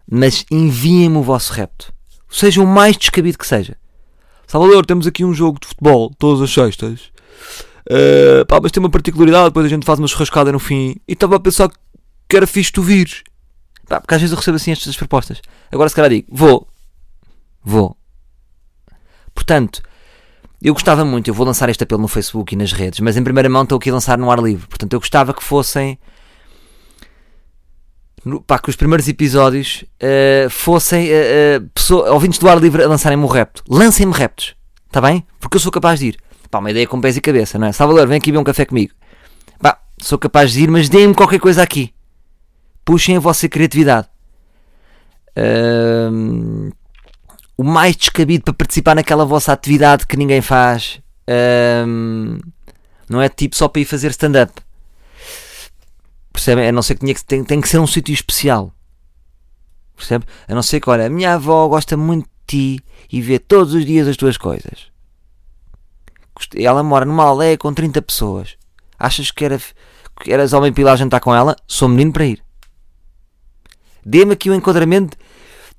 Mas 0.07 0.45
enviem-me 0.51 1.17
o 1.17 1.23
vosso 1.23 1.51
repto. 1.51 1.91
Seja 2.29 2.61
o 2.61 2.67
mais 2.67 2.95
descabido 2.95 3.39
que 3.39 3.47
seja. 3.47 3.75
Salvador, 4.45 4.85
temos 4.85 5.07
aqui 5.07 5.25
um 5.25 5.33
jogo 5.33 5.59
de 5.59 5.67
futebol 5.67 6.11
todas 6.19 6.39
as 6.43 6.53
sextas. 6.53 7.11
Uh, 7.89 8.45
pá, 8.45 8.59
mas 8.61 8.71
tem 8.71 8.83
uma 8.83 8.89
particularidade, 8.91 9.45
depois 9.45 9.65
a 9.65 9.69
gente 9.69 9.85
faz 9.85 9.97
uma 9.97 10.07
churrascada 10.07 10.51
no 10.51 10.59
fim. 10.59 10.95
E 11.07 11.13
estava 11.13 11.37
a 11.37 11.39
pensar 11.39 11.71
que 12.29 12.37
era 12.37 12.45
fixe 12.45 12.71
tu 12.71 12.83
vires. 12.83 13.23
Pá, 13.87 14.01
porque 14.01 14.13
às 14.13 14.21
vezes 14.21 14.31
eu 14.31 14.37
recebo 14.37 14.57
assim 14.57 14.71
estas 14.71 14.95
propostas. 14.97 15.41
Agora 15.71 15.89
se 15.89 15.95
calhar 15.95 16.09
digo, 16.11 16.27
vou. 16.29 16.67
Vou. 17.63 17.97
Portanto, 19.33 19.81
eu 20.61 20.73
gostava 20.73 21.05
muito, 21.05 21.29
eu 21.29 21.33
vou 21.33 21.45
lançar 21.45 21.69
este 21.69 21.83
apelo 21.83 22.01
no 22.01 22.07
Facebook 22.07 22.53
e 22.53 22.57
nas 22.57 22.71
redes, 22.71 22.99
mas 22.99 23.15
em 23.15 23.23
primeira 23.23 23.47
mão 23.47 23.63
estou 23.63 23.77
aqui 23.77 23.89
a 23.89 23.93
lançar 23.93 24.17
no 24.17 24.31
ar 24.31 24.39
livre. 24.39 24.67
Portanto, 24.67 24.93
eu 24.93 24.99
gostava 24.99 25.33
que 25.33 25.43
fossem. 25.43 25.97
Pá, 28.45 28.59
que 28.59 28.69
os 28.69 28.75
primeiros 28.75 29.07
episódios 29.07 29.85
uh, 30.03 30.49
fossem 30.49 31.07
uh, 31.09 31.93
uh, 31.93 32.13
ouvintes 32.13 32.39
do 32.39 32.49
ar 32.49 32.57
livre 32.57 32.83
a 32.83 32.87
lançarem-me 32.87 33.23
o 33.23 33.27
repto. 33.27 33.63
Lancem-me 33.69 34.11
reptos, 34.11 34.53
está 34.87 34.99
bem? 34.99 35.25
Porque 35.39 35.55
eu 35.55 35.61
sou 35.61 35.71
capaz 35.71 35.99
de 35.99 36.07
ir. 36.07 36.17
Pá, 36.49 36.59
uma 36.59 36.71
ideia 36.71 36.87
com 36.87 36.99
pés 36.99 37.15
e 37.15 37.21
cabeça, 37.21 37.57
não 37.57 37.67
é? 37.67 37.71
Salvador, 37.71 38.07
vem 38.07 38.17
aqui 38.17 38.31
beber 38.31 38.41
um 38.41 38.43
café 38.43 38.65
comigo. 38.65 38.93
Pá, 39.61 39.79
sou 40.01 40.17
capaz 40.17 40.51
de 40.51 40.63
ir, 40.63 40.69
mas 40.69 40.89
deem-me 40.89 41.13
qualquer 41.13 41.39
coisa 41.39 41.61
aqui. 41.61 41.93
Puxem 42.87 43.17
a 43.17 43.19
vossa 43.19 43.49
criatividade. 43.49 44.07
O 47.57 47.61
mais 47.65 47.97
descabido 47.97 48.45
para 48.45 48.53
participar 48.53 48.95
naquela 48.95 49.25
vossa 49.25 49.51
atividade 49.51 50.07
que 50.07 50.15
ninguém 50.15 50.39
faz. 50.39 51.01
Não 53.09 53.21
é 53.21 53.27
tipo 53.27 53.57
só 53.57 53.67
para 53.67 53.81
ir 53.81 53.85
fazer 53.85 54.11
stand-up. 54.11 54.53
Percebem? 56.31 56.69
A 56.69 56.71
não 56.71 56.81
ser 56.81 56.95
que 56.95 57.25
tem, 57.25 57.43
tem 57.43 57.59
que 57.59 57.67
ser 57.67 57.77
um 57.77 57.85
sítio 57.85 58.13
especial. 58.13 58.73
Percebe? 59.93 60.23
A 60.47 60.55
não 60.55 60.63
ser 60.63 60.79
que, 60.79 60.89
olha, 60.89 61.07
a 61.07 61.09
minha 61.09 61.33
avó 61.33 61.67
gosta 61.67 61.97
muito 61.97 62.25
de 62.47 62.77
ti 62.77 62.85
e 63.11 63.21
vê 63.21 63.37
todos 63.37 63.73
os 63.73 63.85
dias 63.85 64.07
as 64.07 64.15
tuas 64.15 64.37
coisas. 64.37 64.87
Ela 66.55 66.83
mora 66.83 67.03
numa 67.03 67.25
aldeia 67.25 67.57
com 67.57 67.73
30 67.73 68.01
pessoas. 68.01 68.55
Achas 68.97 69.29
que, 69.29 69.43
era, 69.43 69.59
que 70.21 70.31
eras 70.31 70.53
homem 70.53 70.71
para 70.71 70.81
ir 70.81 70.85
lá 70.85 70.95
jantar 70.95 71.19
com 71.19 71.35
ela? 71.35 71.53
Sou 71.67 71.89
menino 71.89 72.13
para 72.13 72.27
ir. 72.27 72.46
Dê-me 74.09 74.31
aqui 74.31 74.49
o 74.49 74.53
um 74.53 74.55
enquadramento. 74.55 75.17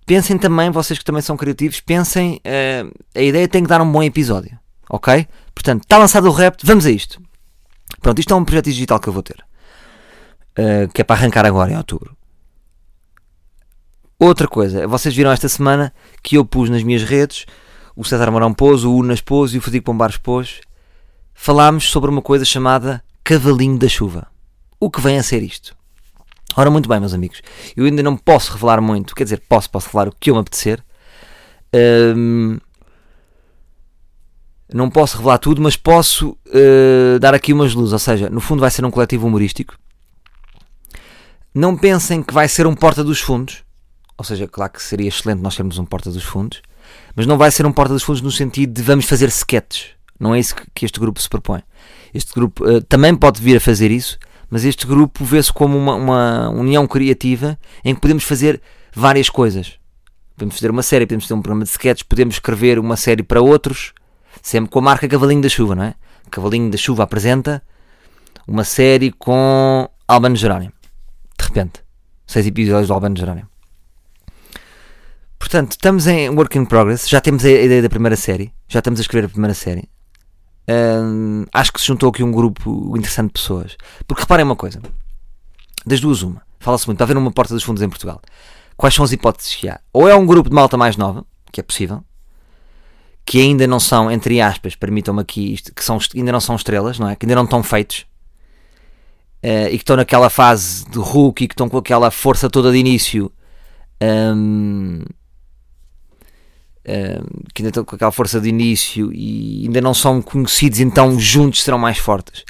Pensem 0.04 0.36
também, 0.36 0.70
vocês 0.70 0.98
que 0.98 1.04
também 1.04 1.22
são 1.22 1.34
criativos, 1.34 1.80
pensem. 1.80 2.42
Uh, 2.44 2.92
a 3.14 3.22
ideia 3.22 3.48
tem 3.48 3.62
que 3.62 3.68
dar 3.68 3.80
um 3.80 3.90
bom 3.90 4.02
episódio. 4.02 4.58
Ok? 4.90 5.26
Portanto, 5.54 5.84
está 5.84 5.96
lançado 5.96 6.28
o 6.28 6.30
rap, 6.30 6.58
vamos 6.62 6.84
a 6.84 6.90
isto. 6.90 7.18
Pronto, 8.02 8.18
isto 8.18 8.34
é 8.34 8.36
um 8.36 8.44
projeto 8.44 8.66
digital 8.66 9.00
que 9.00 9.08
eu 9.08 9.14
vou 9.14 9.22
ter. 9.22 9.42
Uh, 10.58 10.92
que 10.92 11.00
é 11.00 11.04
para 11.04 11.16
arrancar 11.16 11.46
agora 11.46 11.72
em 11.72 11.76
outubro. 11.76 12.14
Outra 14.18 14.46
coisa, 14.46 14.86
vocês 14.86 15.14
viram 15.14 15.30
esta 15.30 15.48
semana 15.48 15.90
que 16.22 16.36
eu 16.36 16.44
pus 16.44 16.68
nas 16.68 16.82
minhas 16.82 17.04
redes, 17.04 17.46
o 17.96 18.04
César 18.04 18.30
Marão 18.30 18.52
pôs, 18.52 18.84
o 18.84 18.94
Unas 18.94 19.22
pôs 19.22 19.54
e 19.54 19.58
o 19.58 19.62
Fadico 19.62 19.86
Pombares 19.86 20.18
pôs. 20.18 20.60
Falámos 21.32 21.88
sobre 21.88 22.10
uma 22.10 22.20
coisa 22.20 22.44
chamada 22.44 23.02
Cavalinho 23.24 23.78
da 23.78 23.88
Chuva. 23.88 24.26
O 24.78 24.90
que 24.90 25.00
vem 25.00 25.18
a 25.18 25.22
ser 25.22 25.42
isto? 25.42 25.77
Ora, 26.56 26.70
muito 26.70 26.88
bem, 26.88 26.98
meus 26.98 27.14
amigos. 27.14 27.42
Eu 27.76 27.84
ainda 27.84 28.02
não 28.02 28.16
posso 28.16 28.52
revelar 28.52 28.80
muito, 28.80 29.14
quer 29.14 29.24
dizer, 29.24 29.42
posso, 29.48 29.70
posso 29.70 29.86
revelar 29.86 30.08
o 30.08 30.14
que 30.18 30.30
eu 30.30 30.34
me 30.34 30.40
apetecer. 30.40 30.82
Um, 31.74 32.58
não 34.72 34.90
posso 34.90 35.16
revelar 35.16 35.38
tudo, 35.38 35.62
mas 35.62 35.76
posso 35.76 36.36
uh, 36.46 37.18
dar 37.20 37.34
aqui 37.34 37.52
umas 37.52 37.74
luzes. 37.74 37.92
Ou 37.92 37.98
seja, 37.98 38.28
no 38.28 38.40
fundo 38.40 38.60
vai 38.60 38.70
ser 38.70 38.84
um 38.84 38.90
coletivo 38.90 39.26
humorístico. 39.26 39.78
Não 41.54 41.76
pensem 41.76 42.22
que 42.22 42.34
vai 42.34 42.48
ser 42.48 42.66
um 42.66 42.74
porta 42.74 43.02
dos 43.02 43.20
fundos. 43.20 43.64
Ou 44.16 44.24
seja, 44.24 44.46
claro 44.46 44.72
que 44.72 44.82
seria 44.82 45.08
excelente 45.08 45.40
nós 45.40 45.56
termos 45.56 45.78
um 45.78 45.84
porta 45.84 46.10
dos 46.10 46.24
fundos. 46.24 46.60
Mas 47.14 47.26
não 47.26 47.38
vai 47.38 47.50
ser 47.50 47.66
um 47.66 47.72
porta 47.72 47.94
dos 47.94 48.02
fundos 48.02 48.20
no 48.20 48.30
sentido 48.30 48.72
de 48.72 48.82
vamos 48.82 49.06
fazer 49.06 49.28
sketches. 49.28 49.90
Não 50.18 50.34
é 50.34 50.40
isso 50.40 50.54
que 50.74 50.84
este 50.84 50.98
grupo 50.98 51.20
se 51.20 51.28
propõe. 51.28 51.62
Este 52.12 52.32
grupo 52.34 52.64
uh, 52.64 52.82
também 52.82 53.14
pode 53.14 53.40
vir 53.40 53.56
a 53.56 53.60
fazer 53.60 53.90
isso, 53.90 54.18
mas 54.50 54.64
este 54.64 54.86
grupo 54.86 55.24
vê-se 55.24 55.52
como 55.52 55.76
uma, 55.76 55.94
uma, 55.94 56.50
união 56.50 56.86
criativa 56.86 57.58
em 57.84 57.94
que 57.94 58.00
podemos 58.00 58.24
fazer 58.24 58.60
várias 58.94 59.28
coisas. 59.28 59.78
Podemos 60.34 60.54
fazer 60.54 60.70
uma 60.70 60.82
série, 60.82 61.06
podemos 61.06 61.26
ter 61.26 61.34
um 61.34 61.42
programa 61.42 61.64
de 61.64 61.70
sketches, 61.70 62.02
podemos 62.02 62.36
escrever 62.36 62.78
uma 62.78 62.96
série 62.96 63.22
para 63.22 63.40
outros, 63.40 63.92
sempre 64.40 64.70
com 64.70 64.78
a 64.78 64.82
marca 64.82 65.08
Cavalinho 65.08 65.42
da 65.42 65.48
Chuva, 65.48 65.74
não 65.74 65.82
é? 65.84 65.94
Cavalinho 66.30 66.70
da 66.70 66.76
Chuva 66.76 67.02
apresenta 67.02 67.62
uma 68.46 68.64
série 68.64 69.12
com 69.12 69.88
Albano 70.06 70.36
Jerónimo. 70.36 70.72
De 71.38 71.44
repente, 71.44 71.82
seis 72.26 72.46
episódios 72.46 72.88
do 72.88 72.94
Albano 72.94 73.16
Jerónimo. 73.16 73.48
Portanto, 75.38 75.72
estamos 75.72 76.06
em 76.06 76.28
work 76.30 76.56
in 76.58 76.64
progress, 76.64 77.08
já 77.08 77.20
temos 77.20 77.44
a 77.44 77.50
ideia 77.50 77.82
da 77.82 77.88
primeira 77.88 78.16
série, 78.16 78.52
já 78.68 78.80
estamos 78.80 79.00
a 79.00 79.02
escrever 79.02 79.26
a 79.26 79.28
primeira 79.28 79.54
série 79.54 79.88
acho 81.52 81.72
que 81.72 81.80
se 81.80 81.86
juntou 81.86 82.10
aqui 82.10 82.22
um 82.22 82.32
grupo 82.32 82.96
interessante 82.96 83.28
de 83.28 83.32
pessoas. 83.34 83.76
Porque 84.06 84.22
reparem 84.22 84.44
uma 84.44 84.56
coisa: 84.56 84.80
das 85.86 86.00
duas, 86.00 86.22
uma. 86.22 86.42
Fala-se 86.60 86.86
muito, 86.86 86.98
para 86.98 87.04
haver 87.04 87.16
uma 87.16 87.30
porta 87.30 87.54
dos 87.54 87.62
fundos 87.62 87.82
em 87.82 87.88
Portugal. 87.88 88.20
Quais 88.76 88.94
são 88.94 89.04
as 89.04 89.12
hipóteses 89.12 89.54
que 89.54 89.68
há? 89.68 89.80
Ou 89.92 90.08
é 90.08 90.14
um 90.14 90.26
grupo 90.26 90.48
de 90.48 90.54
malta 90.54 90.76
mais 90.76 90.96
nova, 90.96 91.24
que 91.50 91.60
é 91.60 91.62
possível, 91.62 92.04
que 93.24 93.40
ainda 93.40 93.66
não 93.66 93.80
são, 93.80 94.10
entre 94.10 94.40
aspas, 94.40 94.74
permitam-me 94.74 95.20
aqui 95.20 95.52
isto, 95.52 95.74
que 95.74 95.84
são, 95.84 95.98
ainda 96.14 96.32
não 96.32 96.40
são 96.40 96.56
estrelas, 96.56 96.98
não 96.98 97.08
é? 97.08 97.16
Que 97.16 97.26
ainda 97.26 97.34
não 97.34 97.44
estão 97.44 97.62
feitos. 97.62 98.06
Uh, 99.44 99.68
e 99.68 99.70
que 99.70 99.82
estão 99.82 99.96
naquela 99.96 100.28
fase 100.30 100.84
de 100.88 100.98
Hulk 100.98 101.44
e 101.44 101.48
que 101.48 101.54
estão 101.54 101.68
com 101.68 101.78
aquela 101.78 102.10
força 102.10 102.50
toda 102.50 102.72
de 102.72 102.78
início. 102.78 103.30
Um, 104.02 105.02
que 107.54 107.62
ainda 107.62 107.68
estão 107.68 107.84
com 107.84 107.96
aquela 107.96 108.12
força 108.12 108.40
de 108.40 108.48
início 108.48 109.12
e 109.12 109.64
ainda 109.66 109.80
não 109.80 109.92
são 109.92 110.22
conhecidos, 110.22 110.80
então 110.80 111.18
juntos 111.18 111.62
serão 111.62 111.78
mais 111.78 111.98
fortes. 111.98 112.44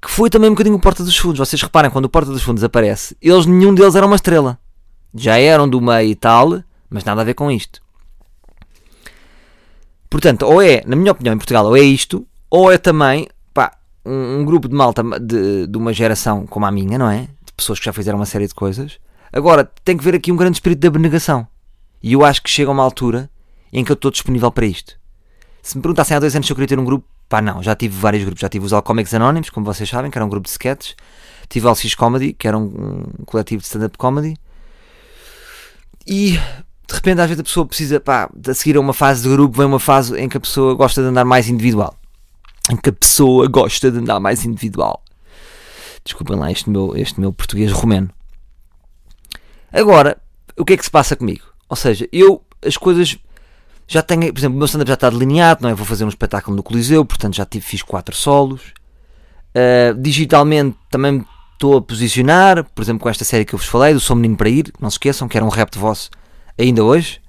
Que 0.00 0.10
foi 0.10 0.28
também 0.28 0.50
um 0.50 0.52
bocadinho 0.52 0.76
o 0.76 0.80
Porta 0.80 1.04
dos 1.04 1.16
Fundos. 1.16 1.38
Vocês 1.38 1.62
reparem, 1.62 1.90
quando 1.90 2.06
o 2.06 2.08
Porta 2.08 2.30
dos 2.30 2.42
Fundos 2.42 2.64
aparece, 2.64 3.16
eles, 3.22 3.46
nenhum 3.46 3.74
deles 3.74 3.94
era 3.94 4.04
uma 4.04 4.16
estrela. 4.16 4.58
Já 5.14 5.38
eram 5.38 5.68
do 5.68 5.80
meio 5.80 6.10
e 6.10 6.14
tal, 6.14 6.62
mas 6.90 7.04
nada 7.04 7.20
a 7.20 7.24
ver 7.24 7.34
com 7.34 7.50
isto. 7.50 7.80
Portanto, 10.10 10.42
ou 10.42 10.60
é, 10.60 10.82
na 10.84 10.96
minha 10.96 11.12
opinião, 11.12 11.34
em 11.34 11.38
Portugal, 11.38 11.64
ou 11.64 11.76
é 11.76 11.80
isto, 11.80 12.26
ou 12.50 12.70
é 12.70 12.76
também 12.76 13.28
pá, 13.54 13.72
um, 14.04 14.40
um 14.40 14.44
grupo 14.44 14.68
de 14.68 14.74
malta 14.74 15.02
de, 15.20 15.66
de 15.66 15.78
uma 15.78 15.92
geração 15.92 16.46
como 16.46 16.66
a 16.66 16.70
minha, 16.70 16.98
não 16.98 17.08
é? 17.08 17.28
De 17.44 17.52
pessoas 17.56 17.78
que 17.78 17.86
já 17.86 17.92
fizeram 17.92 18.18
uma 18.18 18.26
série 18.26 18.46
de 18.46 18.54
coisas. 18.54 18.98
Agora, 19.32 19.70
tem 19.84 19.96
que 19.96 20.04
ver 20.04 20.14
aqui 20.14 20.30
um 20.30 20.36
grande 20.36 20.56
espírito 20.56 20.80
de 20.80 20.86
abnegação. 20.88 21.46
E 22.02 22.14
eu 22.14 22.24
acho 22.24 22.42
que 22.42 22.50
chega 22.50 22.70
uma 22.70 22.82
altura 22.82 23.30
em 23.72 23.84
que 23.84 23.92
eu 23.92 23.94
estou 23.94 24.10
disponível 24.10 24.50
para 24.50 24.66
isto. 24.66 24.98
Se 25.62 25.76
me 25.76 25.82
perguntassem 25.82 26.16
há 26.16 26.20
dois 26.20 26.34
anos 26.34 26.46
se 26.46 26.52
eu 26.52 26.56
queria 26.56 26.68
ter 26.68 26.78
um 26.78 26.84
grupo, 26.84 27.06
pá, 27.28 27.40
não, 27.40 27.62
já 27.62 27.74
tive 27.76 27.96
vários 27.96 28.24
grupos. 28.24 28.40
Já 28.40 28.48
tive 28.48 28.66
os 28.66 28.72
Alcomics 28.72 29.14
Anónimos, 29.14 29.48
como 29.48 29.64
vocês 29.64 29.88
sabem, 29.88 30.10
que 30.10 30.18
era 30.18 30.24
um 30.24 30.28
grupo 30.28 30.44
de 30.44 30.50
sketches. 30.50 30.96
Tive 31.48 31.66
o 31.66 31.70
LX 31.70 31.94
Comedy, 31.94 32.32
que 32.32 32.48
era 32.48 32.58
um, 32.58 33.04
um 33.20 33.24
coletivo 33.24 33.60
de 33.60 33.66
stand-up 33.66 33.96
comedy. 33.96 34.36
E 36.06 36.32
de 36.32 36.94
repente, 36.94 37.20
às 37.20 37.28
vezes, 37.28 37.40
a 37.40 37.44
pessoa 37.44 37.66
precisa, 37.66 38.00
pá, 38.00 38.28
de 38.34 38.52
seguir 38.54 38.76
a 38.76 38.80
uma 38.80 38.92
fase 38.92 39.22
de 39.22 39.28
grupo, 39.28 39.56
vem 39.56 39.66
uma 39.66 39.78
fase 39.78 40.18
em 40.18 40.28
que 40.28 40.36
a 40.36 40.40
pessoa 40.40 40.74
gosta 40.74 41.00
de 41.00 41.08
andar 41.08 41.24
mais 41.24 41.48
individual. 41.48 41.96
Em 42.70 42.76
que 42.76 42.90
a 42.90 42.92
pessoa 42.92 43.46
gosta 43.48 43.90
de 43.90 43.98
andar 43.98 44.18
mais 44.18 44.44
individual. 44.44 45.02
Desculpem 46.04 46.36
lá 46.36 46.50
este 46.50 46.68
meu, 46.68 46.96
este 46.96 47.20
meu 47.20 47.32
português 47.32 47.70
romeno. 47.70 48.10
Agora, 49.72 50.18
o 50.56 50.64
que 50.64 50.72
é 50.72 50.76
que 50.76 50.84
se 50.84 50.90
passa 50.90 51.14
comigo? 51.16 51.51
Ou 51.72 51.76
seja, 51.76 52.06
eu, 52.12 52.42
as 52.62 52.76
coisas 52.76 53.16
já 53.88 54.02
tenho, 54.02 54.30
por 54.30 54.38
exemplo, 54.38 54.56
o 54.56 54.58
meu 54.58 54.66
stand-up 54.66 54.88
já 54.88 54.92
está 54.92 55.08
delineado, 55.08 55.62
não 55.62 55.70
é? 55.70 55.74
Vou 55.74 55.86
fazer 55.86 56.04
um 56.04 56.08
espetáculo 56.10 56.54
no 56.54 56.62
Coliseu, 56.62 57.02
portanto 57.02 57.34
já 57.34 57.46
tive, 57.46 57.64
fiz 57.64 57.80
quatro 57.80 58.14
solos. 58.14 58.60
Uh, 59.56 59.98
digitalmente 59.98 60.76
também 60.90 61.24
estou 61.54 61.78
a 61.78 61.80
posicionar, 61.80 62.62
por 62.74 62.82
exemplo, 62.82 63.00
com 63.00 63.08
esta 63.08 63.24
série 63.24 63.46
que 63.46 63.54
eu 63.54 63.58
vos 63.58 63.66
falei, 63.66 63.94
do 63.94 64.00
Sou 64.00 64.14
Menino 64.14 64.36
para 64.36 64.50
Ir, 64.50 64.70
não 64.78 64.90
se 64.90 64.96
esqueçam, 64.96 65.26
que 65.26 65.34
era 65.34 65.46
um 65.46 65.48
rap 65.48 65.70
de 65.70 65.78
vosso 65.78 66.10
ainda 66.58 66.84
hoje. 66.84 67.22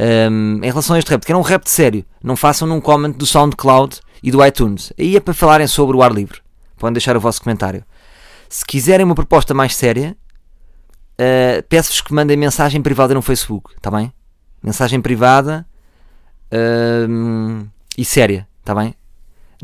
Um, 0.00 0.60
em 0.62 0.70
relação 0.70 0.96
a 0.96 0.98
este 0.98 1.10
rap, 1.10 1.26
que 1.26 1.30
era 1.30 1.38
um 1.38 1.42
rap 1.42 1.64
de 1.64 1.70
sério, 1.70 2.06
não 2.24 2.36
façam 2.36 2.66
num 2.66 2.80
comment 2.80 3.12
do 3.12 3.26
SoundCloud 3.26 4.00
e 4.22 4.30
do 4.30 4.42
iTunes. 4.46 4.94
Aí 4.98 5.14
é 5.14 5.20
para 5.20 5.34
falarem 5.34 5.66
sobre 5.66 5.94
o 5.94 6.02
ar 6.02 6.10
livre. 6.10 6.40
Podem 6.78 6.94
deixar 6.94 7.18
o 7.18 7.20
vosso 7.20 7.42
comentário. 7.42 7.84
Se 8.48 8.64
quiserem 8.64 9.04
uma 9.04 9.14
proposta 9.14 9.52
mais 9.52 9.76
séria, 9.76 10.16
uh, 11.20 11.62
peço-vos 11.68 12.00
que 12.00 12.12
mandem 12.12 12.36
mensagem 12.36 12.80
privada 12.80 13.14
no 13.14 13.22
Facebook, 13.22 13.74
está 13.76 13.90
bem? 13.90 14.12
Mensagem 14.62 15.00
privada 15.00 15.66
uh, 16.52 17.68
e 17.96 18.04
séria, 18.04 18.48
está 18.60 18.74
bem? 18.74 18.94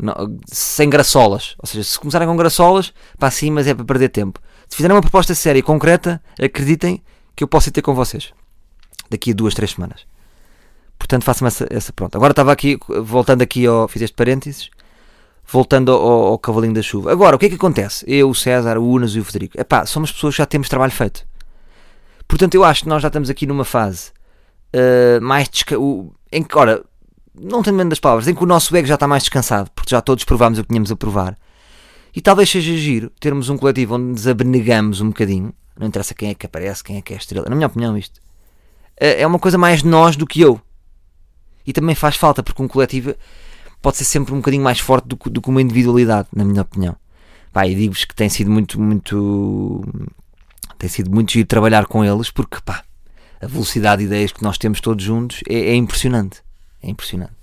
Não, 0.01 0.13
sem 0.47 0.89
graçolas. 0.89 1.55
Ou 1.59 1.67
seja, 1.67 1.83
se 1.83 1.99
começarem 1.99 2.27
com 2.27 2.35
graçolas, 2.35 2.93
para 3.17 3.31
sim, 3.31 3.49
mas 3.51 3.67
é 3.67 3.73
para 3.73 3.85
perder 3.85 4.09
tempo. 4.09 4.39
Se 4.67 4.75
fizerem 4.75 4.95
uma 4.95 5.01
proposta 5.01 5.33
séria 5.33 5.59
e 5.59 5.63
concreta, 5.63 6.21
acreditem 6.41 7.01
que 7.35 7.43
eu 7.43 7.47
posso 7.47 7.69
ir 7.69 7.71
ter 7.71 7.81
com 7.81 7.93
vocês 7.93 8.33
daqui 9.09 9.31
a 9.31 9.33
duas, 9.33 9.53
três 9.53 9.71
semanas. 9.71 10.05
Portanto, 10.97 11.23
façam 11.23 11.47
essa, 11.47 11.67
essa 11.69 11.93
pronto. 11.93 12.15
Agora 12.15 12.31
estava 12.31 12.51
aqui, 12.51 12.77
voltando 13.03 13.41
aqui 13.41 13.65
ao. 13.65 13.87
Fiz 13.87 14.01
este 14.01 14.15
parênteses, 14.15 14.69
voltando 15.45 15.91
ao, 15.91 16.27
ao, 16.27 16.39
cavalinho 16.39 16.73
da 16.73 16.81
chuva. 16.81 17.11
Agora, 17.11 17.35
o 17.35 17.39
que 17.39 17.45
é 17.45 17.49
que 17.49 17.55
acontece? 17.55 18.03
Eu, 18.07 18.29
o 18.29 18.35
César, 18.35 18.77
o 18.77 18.89
Unas 18.89 19.11
e 19.11 19.19
o 19.19 19.25
Federico. 19.25 19.59
Epá, 19.59 19.85
somos 19.85 20.11
pessoas 20.11 20.35
que 20.35 20.39
já 20.39 20.45
temos 20.45 20.69
trabalho 20.69 20.91
feito. 20.91 21.25
Portanto, 22.35 22.55
eu 22.55 22.65
acho 22.65 22.83
que 22.83 22.89
nós 22.89 23.01
já 23.01 23.07
estamos 23.07 23.29
aqui 23.29 23.47
numa 23.47 23.63
fase 23.63 24.11
uh, 24.75 25.21
mais 25.21 25.49
em 26.29 26.43
que, 26.43 26.57
ora, 26.57 26.83
não 27.33 27.63
tenho 27.63 27.77
medo 27.77 27.91
das 27.91 27.99
palavras, 28.01 28.27
em 28.27 28.35
que 28.35 28.43
o 28.43 28.45
nosso 28.45 28.75
ego 28.75 28.85
já 28.85 28.95
está 28.95 29.07
mais 29.07 29.23
descansado, 29.23 29.71
porque 29.73 29.91
já 29.91 30.01
todos 30.01 30.25
provámos 30.25 30.59
o 30.59 30.63
que 30.63 30.67
tínhamos 30.67 30.91
a 30.91 30.97
provar. 30.97 31.37
E 32.13 32.19
talvez 32.19 32.49
seja 32.49 32.75
giro 32.75 33.09
termos 33.21 33.47
um 33.47 33.55
coletivo 33.57 33.95
onde 33.95 34.07
nos 34.07 34.27
abnegamos 34.27 34.99
um 34.99 35.07
bocadinho. 35.07 35.53
Não 35.79 35.87
interessa 35.87 36.13
quem 36.13 36.29
é 36.29 36.33
que 36.33 36.45
aparece, 36.45 36.83
quem 36.83 36.97
é 36.97 37.01
que 37.01 37.13
é 37.13 37.15
a 37.15 37.19
estrela. 37.19 37.47
Na 37.47 37.55
minha 37.55 37.67
opinião, 37.67 37.97
isto 37.97 38.17
uh, 38.17 38.21
é 38.99 39.25
uma 39.25 39.39
coisa 39.39 39.57
mais 39.57 39.81
nós 39.81 40.17
do 40.17 40.27
que 40.27 40.41
eu. 40.41 40.59
E 41.65 41.71
também 41.71 41.95
faz 41.95 42.17
falta, 42.17 42.43
porque 42.43 42.61
um 42.61 42.67
coletivo 42.67 43.15
pode 43.81 43.95
ser 43.95 44.03
sempre 44.03 44.33
um 44.33 44.37
bocadinho 44.39 44.61
mais 44.61 44.81
forte 44.81 45.07
do, 45.07 45.15
do 45.15 45.41
que 45.41 45.49
uma 45.49 45.61
individualidade, 45.61 46.27
na 46.35 46.43
minha 46.43 46.63
opinião. 46.63 46.97
Pá, 47.53 47.65
e 47.65 47.73
digo-vos 47.73 48.03
que 48.03 48.13
tem 48.13 48.27
sido 48.27 48.51
muito, 48.51 48.77
muito 48.77 49.85
tem 50.85 50.89
sido 50.89 51.11
muito 51.11 51.31
giro 51.31 51.47
trabalhar 51.47 51.87
com 51.87 52.05
eles 52.05 52.29
porque 52.29 52.57
pá, 52.63 52.83
a 53.41 53.47
velocidade 53.47 54.01
de 54.01 54.05
ideias 54.05 54.31
que 54.31 54.43
nós 54.43 54.57
temos 54.57 54.79
todos 54.79 55.03
juntos 55.03 55.41
é, 55.49 55.55
é 55.55 55.75
impressionante. 55.75 56.43
É 56.81 56.89
impressionante. 56.89 57.33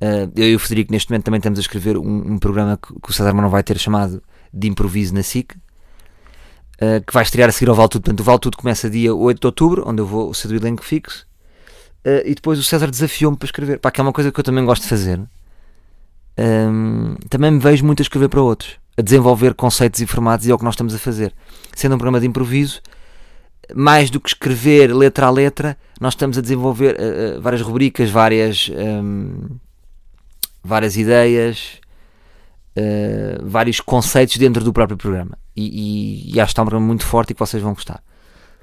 Uh, 0.00 0.30
eu 0.36 0.50
e 0.50 0.54
o 0.54 0.58
Federico 0.58 0.92
neste 0.92 1.10
momento 1.10 1.24
também 1.24 1.38
estamos 1.38 1.58
a 1.58 1.62
escrever 1.62 1.96
um, 1.96 2.32
um 2.32 2.38
programa 2.38 2.76
que, 2.76 2.92
que, 2.92 3.10
o 3.10 3.12
César 3.12 3.32
não 3.32 3.48
vai 3.48 3.62
ter 3.62 3.78
chamado 3.78 4.22
de 4.52 4.68
improviso 4.68 5.14
na 5.14 5.22
SIC, 5.22 5.54
uh, 5.54 7.00
que 7.06 7.12
vai 7.12 7.22
estrear 7.22 7.48
a 7.48 7.52
seguir 7.52 7.70
ao 7.70 7.74
Vale 7.74 7.88
Tudo. 7.88 8.02
Portanto, 8.02 8.20
o 8.20 8.24
Vale 8.24 8.38
Tudo 8.38 8.56
começa 8.58 8.90
dia 8.90 9.14
8 9.14 9.40
de 9.40 9.46
outubro, 9.46 9.84
onde 9.86 10.02
eu 10.02 10.06
vou 10.06 10.34
ser 10.34 10.48
do 10.48 10.56
elenco 10.56 10.84
fixo. 10.84 11.26
Uh, 12.04 12.26
e 12.26 12.34
depois 12.34 12.58
o 12.58 12.62
César 12.62 12.90
desafiou-me 12.90 13.38
para 13.38 13.46
escrever. 13.46 13.78
Pá, 13.78 13.90
que 13.90 14.00
é 14.00 14.02
uma 14.02 14.12
coisa 14.12 14.30
que 14.30 14.38
eu 14.38 14.44
também 14.44 14.64
gosto 14.64 14.82
de 14.82 14.88
fazer. 14.88 15.20
Um, 16.38 17.14
também 17.30 17.50
me 17.50 17.58
vejo 17.58 17.84
muito 17.84 18.00
a 18.00 18.04
escrever 18.04 18.28
para 18.28 18.42
outros 18.42 18.81
a 18.96 19.02
desenvolver 19.02 19.54
conceitos 19.54 20.00
e 20.00 20.06
formatos 20.06 20.46
e 20.46 20.50
é 20.50 20.54
o 20.54 20.58
que 20.58 20.64
nós 20.64 20.74
estamos 20.74 20.94
a 20.94 20.98
fazer. 20.98 21.34
Sendo 21.74 21.94
um 21.94 21.98
programa 21.98 22.20
de 22.20 22.26
improviso, 22.26 22.80
mais 23.74 24.10
do 24.10 24.20
que 24.20 24.28
escrever 24.28 24.94
letra 24.94 25.26
a 25.26 25.30
letra, 25.30 25.76
nós 26.00 26.14
estamos 26.14 26.36
a 26.36 26.40
desenvolver 26.40 26.96
uh, 26.96 27.40
várias 27.40 27.62
rubricas, 27.62 28.10
várias, 28.10 28.70
um, 28.70 29.48
várias 30.62 30.96
ideias, 30.96 31.80
uh, 32.76 33.46
vários 33.48 33.80
conceitos 33.80 34.36
dentro 34.36 34.62
do 34.62 34.72
próprio 34.72 34.96
programa. 34.96 35.38
E, 35.56 36.30
e, 36.30 36.34
e 36.34 36.40
acho 36.40 36.48
que 36.48 36.52
está 36.52 36.62
um 36.62 36.66
programa 36.66 36.86
muito 36.86 37.06
forte 37.06 37.30
e 37.30 37.34
que 37.34 37.40
vocês 37.40 37.62
vão 37.62 37.74
gostar. 37.74 38.02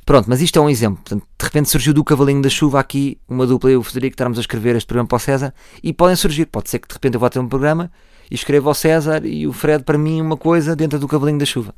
Pronto, 0.05 0.27
mas 0.27 0.41
isto 0.41 0.57
é 0.57 0.61
um 0.61 0.69
exemplo. 0.69 1.03
Portanto, 1.03 1.23
de 1.37 1.45
repente 1.45 1.69
surgiu 1.69 1.93
do 1.93 2.03
Cavalinho 2.03 2.41
da 2.41 2.49
Chuva 2.49 2.79
aqui 2.79 3.19
uma 3.27 3.45
dupla 3.45 3.71
e 3.71 3.75
o 3.75 3.83
Frederico 3.83 4.15
estarmos 4.15 4.39
a 4.39 4.41
escrever 4.41 4.75
este 4.75 4.87
programa 4.87 5.07
para 5.07 5.17
o 5.17 5.19
César 5.19 5.53
e 5.83 5.93
podem 5.93 6.15
surgir. 6.15 6.47
Pode 6.47 6.69
ser 6.69 6.79
que 6.79 6.87
de 6.87 6.93
repente 6.93 7.13
eu 7.13 7.19
vá 7.19 7.29
ter 7.29 7.39
um 7.39 7.47
programa 7.47 7.91
e 8.29 8.35
escrevo 8.35 8.69
ao 8.69 8.75
César 8.75 9.25
e 9.25 9.47
o 9.47 9.53
Fred 9.53 9.83
para 9.83 9.97
mim 9.97 10.21
uma 10.21 10.37
coisa 10.37 10.75
dentro 10.75 10.99
do 10.99 11.07
cabelinho 11.07 11.39
da 11.39 11.45
chuva. 11.45 11.73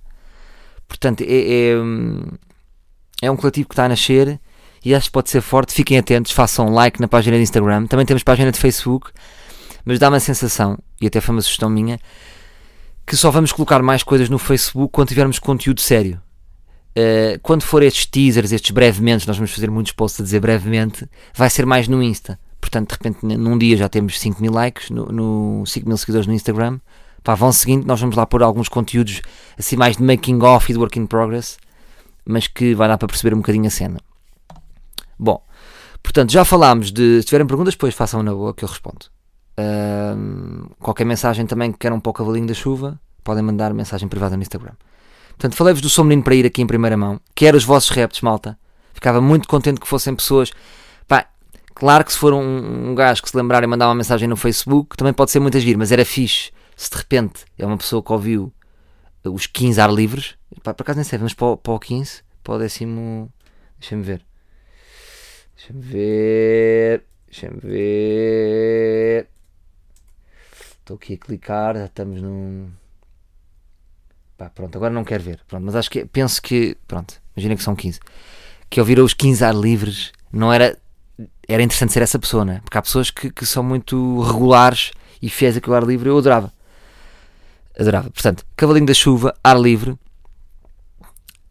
Portanto, 0.87 1.21
é, 1.21 1.25
é, 1.25 1.75
é 3.21 3.31
um 3.31 3.35
coletivo 3.35 3.69
que 3.69 3.73
está 3.73 3.85
a 3.85 3.89
nascer 3.89 4.39
e 4.83 4.93
acho 4.93 5.07
que 5.07 5.13
pode 5.13 5.29
ser 5.29 5.41
forte. 5.41 5.73
Fiquem 5.73 5.97
atentos, 5.97 6.31
façam 6.31 6.69
like 6.69 6.99
na 6.99 7.07
página 7.07 7.37
de 7.37 7.43
Instagram. 7.43 7.85
Também 7.87 8.05
temos 8.05 8.23
página 8.23 8.51
de 8.51 8.59
Facebook, 8.59 9.11
mas 9.85 9.99
dá-me 9.99 10.17
a 10.17 10.19
sensação, 10.19 10.77
e 10.99 11.07
até 11.07 11.21
foi 11.21 11.33
uma 11.35 11.41
sugestão 11.41 11.69
minha, 11.69 11.99
que 13.05 13.15
só 13.15 13.31
vamos 13.31 13.51
colocar 13.51 13.81
mais 13.81 14.03
coisas 14.03 14.29
no 14.29 14.37
Facebook 14.37 14.91
quando 14.91 15.09
tivermos 15.09 15.39
conteúdo 15.39 15.81
sério. 15.81 16.21
Uh, 16.91 17.39
quando 17.41 17.63
for 17.63 17.81
estes 17.83 18.05
teasers, 18.05 18.51
estes 18.51 18.71
brevemente, 18.71 19.25
nós 19.27 19.37
vamos 19.37 19.51
fazer 19.51 19.71
muitos 19.71 19.93
posts 19.93 20.19
a 20.19 20.23
dizer 20.23 20.41
brevemente, 20.41 21.07
vai 21.33 21.49
ser 21.49 21.65
mais 21.65 21.87
no 21.87 22.03
Insta. 22.03 22.37
Portanto, 22.61 22.89
de 22.89 22.93
repente, 22.93 23.25
num 23.25 23.57
dia 23.57 23.75
já 23.75 23.89
temos 23.89 24.19
5 24.19 24.39
mil 24.39 24.53
likes, 24.53 24.91
no, 24.91 25.07
no 25.07 25.65
5 25.65 25.87
mil 25.87 25.97
seguidores 25.97 26.27
no 26.27 26.33
Instagram. 26.33 26.79
Pá, 27.23 27.35
vão 27.35 27.51
seguindo, 27.51 27.85
nós 27.85 27.99
vamos 27.99 28.15
lá 28.15 28.25
pôr 28.25 28.41
alguns 28.41 28.69
conteúdos 28.69 29.21
assim 29.57 29.75
mais 29.75 29.97
de 29.97 30.03
making 30.03 30.41
off 30.41 30.71
e 30.71 30.73
de 30.73 30.79
work 30.79 30.97
in 30.97 31.05
progress, 31.05 31.57
mas 32.25 32.47
que 32.47 32.73
vai 32.73 32.87
dar 32.87 32.97
para 32.97 33.07
perceber 33.07 33.33
um 33.33 33.37
bocadinho 33.37 33.67
a 33.67 33.69
cena. 33.69 33.99
Bom, 35.19 35.43
portanto, 36.01 36.31
já 36.31 36.45
falámos 36.45 36.91
de. 36.91 37.21
Se 37.21 37.27
tiverem 37.27 37.45
perguntas, 37.45 37.73
depois 37.73 37.93
façam 37.93 38.23
na 38.23 38.33
boa 38.33 38.53
que 38.53 38.63
eu 38.63 38.69
respondo. 38.69 39.07
Um, 39.59 40.67
qualquer 40.79 41.05
mensagem 41.05 41.45
também 41.45 41.71
que 41.71 41.77
queiram 41.77 41.97
um 41.97 41.99
pouco 41.99 42.21
a 42.21 42.25
cavalinho 42.25 42.47
da 42.47 42.53
chuva, 42.53 42.99
podem 43.23 43.43
mandar 43.43 43.73
mensagem 43.73 44.07
privada 44.07 44.35
no 44.35 44.41
Instagram. 44.41 44.73
Portanto, 45.29 45.55
falei-vos 45.55 45.81
do 45.81 45.89
Sou 45.89 46.03
Menino 46.03 46.23
para 46.23 46.35
ir 46.35 46.45
aqui 46.45 46.61
em 46.61 46.67
primeira 46.67 46.95
mão. 46.95 47.19
Quero 47.35 47.57
os 47.57 47.63
vossos 47.63 47.89
reps, 47.89 48.21
malta. 48.21 48.57
Ficava 48.93 49.21
muito 49.21 49.47
contente 49.47 49.79
que 49.79 49.87
fossem 49.87 50.15
pessoas 50.15 50.51
Claro 51.81 52.05
que 52.05 52.13
se 52.13 52.19
for 52.19 52.31
um, 52.31 52.91
um 52.91 52.93
gajo 52.93 53.23
que 53.23 53.29
se 53.31 53.35
lembrar 53.35 53.63
e 53.63 53.65
mandar 53.65 53.87
uma 53.87 53.95
mensagem 53.95 54.27
no 54.27 54.37
Facebook, 54.37 54.95
também 54.95 55.11
pode 55.11 55.31
ser 55.31 55.39
muito 55.39 55.57
agir, 55.57 55.75
mas 55.75 55.91
era 55.91 56.05
fixe 56.05 56.51
se 56.75 56.91
de 56.91 56.97
repente 56.97 57.43
é 57.57 57.65
uma 57.65 57.75
pessoa 57.75 58.03
que 58.03 58.11
ouviu 58.11 58.53
os 59.25 59.47
15 59.47 59.81
ar 59.81 59.91
livres, 59.91 60.35
pá, 60.61 60.75
por 60.75 60.83
acaso 60.83 60.97
nem 60.97 61.03
sei, 61.03 61.17
vamos 61.17 61.33
para 61.33 61.57
para 61.57 61.73
o 61.73 61.79
15, 61.79 62.21
para 62.43 62.53
o 62.53 62.59
décimo. 62.59 63.33
Deixa-me 63.79 64.03
ver. 64.03 64.23
Deixa-me 65.55 65.81
ver. 65.81 67.03
Deixa-me 67.25 67.59
ver. 67.59 69.27
Estou 70.81 70.97
aqui 70.97 71.15
a 71.15 71.17
clicar, 71.17 71.75
já 71.77 71.85
estamos 71.85 72.21
num. 72.21 72.69
Pá, 74.37 74.51
pronto, 74.51 74.75
agora 74.75 74.93
não 74.93 75.03
quero 75.03 75.23
ver. 75.23 75.39
Pronto, 75.47 75.65
mas 75.65 75.75
acho 75.75 75.89
que 75.89 76.05
penso 76.05 76.39
que. 76.43 76.77
Pronto, 76.87 77.19
imagina 77.35 77.55
que 77.55 77.63
são 77.63 77.75
15. 77.75 77.99
Que 78.69 78.79
ouviram 78.79 79.03
os 79.03 79.15
15 79.15 79.43
ar 79.43 79.55
livres 79.55 80.11
não 80.31 80.53
era 80.53 80.77
era 81.53 81.63
interessante 81.63 81.93
ser 81.93 82.01
essa 82.01 82.19
pessoa, 82.19 82.45
né? 82.45 82.61
Porque 82.63 82.77
há 82.77 82.81
pessoas 82.81 83.09
que, 83.11 83.29
que 83.29 83.45
são 83.45 83.63
muito 83.63 84.21
regulares 84.21 84.91
e 85.21 85.29
fiéis 85.29 85.57
aquele 85.57 85.75
ar 85.75 85.83
livre. 85.83 86.09
Eu 86.09 86.17
adorava. 86.17 86.51
Adorava. 87.79 88.09
Portanto, 88.09 88.45
Cavalinho 88.55 88.85
da 88.85 88.93
Chuva, 88.93 89.35
ar 89.43 89.59
livre. 89.59 89.95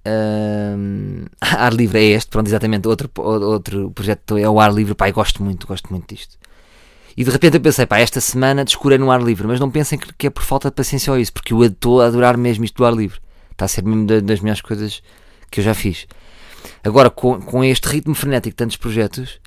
Um, 0.07 1.25
ar 1.41 1.73
livre 1.73 1.99
é 1.99 2.05
este, 2.17 2.31
pronto, 2.31 2.47
exatamente. 2.47 2.89
Outro, 2.89 3.11
outro 3.17 3.91
projeto 3.93 4.37
é 4.37 4.49
o 4.49 4.61
ar 4.61 4.73
livre. 4.73 4.95
Pai, 4.95 5.13
gosto 5.13 5.43
muito, 5.43 5.67
gosto 5.67 5.91
muito 5.91 6.15
disto. 6.15 6.39
E 7.17 7.25
de 7.25 7.31
repente 7.31 7.57
eu 7.57 7.61
pensei, 7.61 7.87
pá, 7.87 7.99
esta 7.99 8.21
semana 8.21 8.65
descurei 8.65 8.97
no 8.97 9.11
ar 9.11 9.21
livre, 9.21 9.47
mas 9.47 9.61
não 9.61 9.71
pensem 9.71 9.99
que, 9.99 10.13
que 10.15 10.27
é 10.29 10.31
por 10.31 10.43
falta 10.43 10.71
de 10.71 10.75
paciência 10.75 11.13
ou 11.13 11.19
isso, 11.19 11.33
porque 11.33 11.53
eu 11.53 11.65
estou 11.65 12.01
a 12.01 12.07
adorar 12.07 12.37
mesmo 12.37 12.65
isto 12.65 12.77
do 12.77 12.85
ar 12.87 12.95
livre. 12.95 13.19
Está 13.51 13.65
a 13.65 13.69
ser 13.69 13.85
mesmo 13.85 14.07
das 14.07 14.41
melhores 14.41 14.63
coisas 14.63 15.03
que 15.51 15.61
eu 15.61 15.65
já 15.65 15.75
fiz. 15.75 16.07
Agora, 16.85 17.11
com, 17.11 17.41
com 17.41 17.65
este 17.65 17.89
ritmo 17.89 18.15
frenético 18.15 18.53
de 18.53 18.57
tantos 18.57 18.77
projetos, 18.77 19.41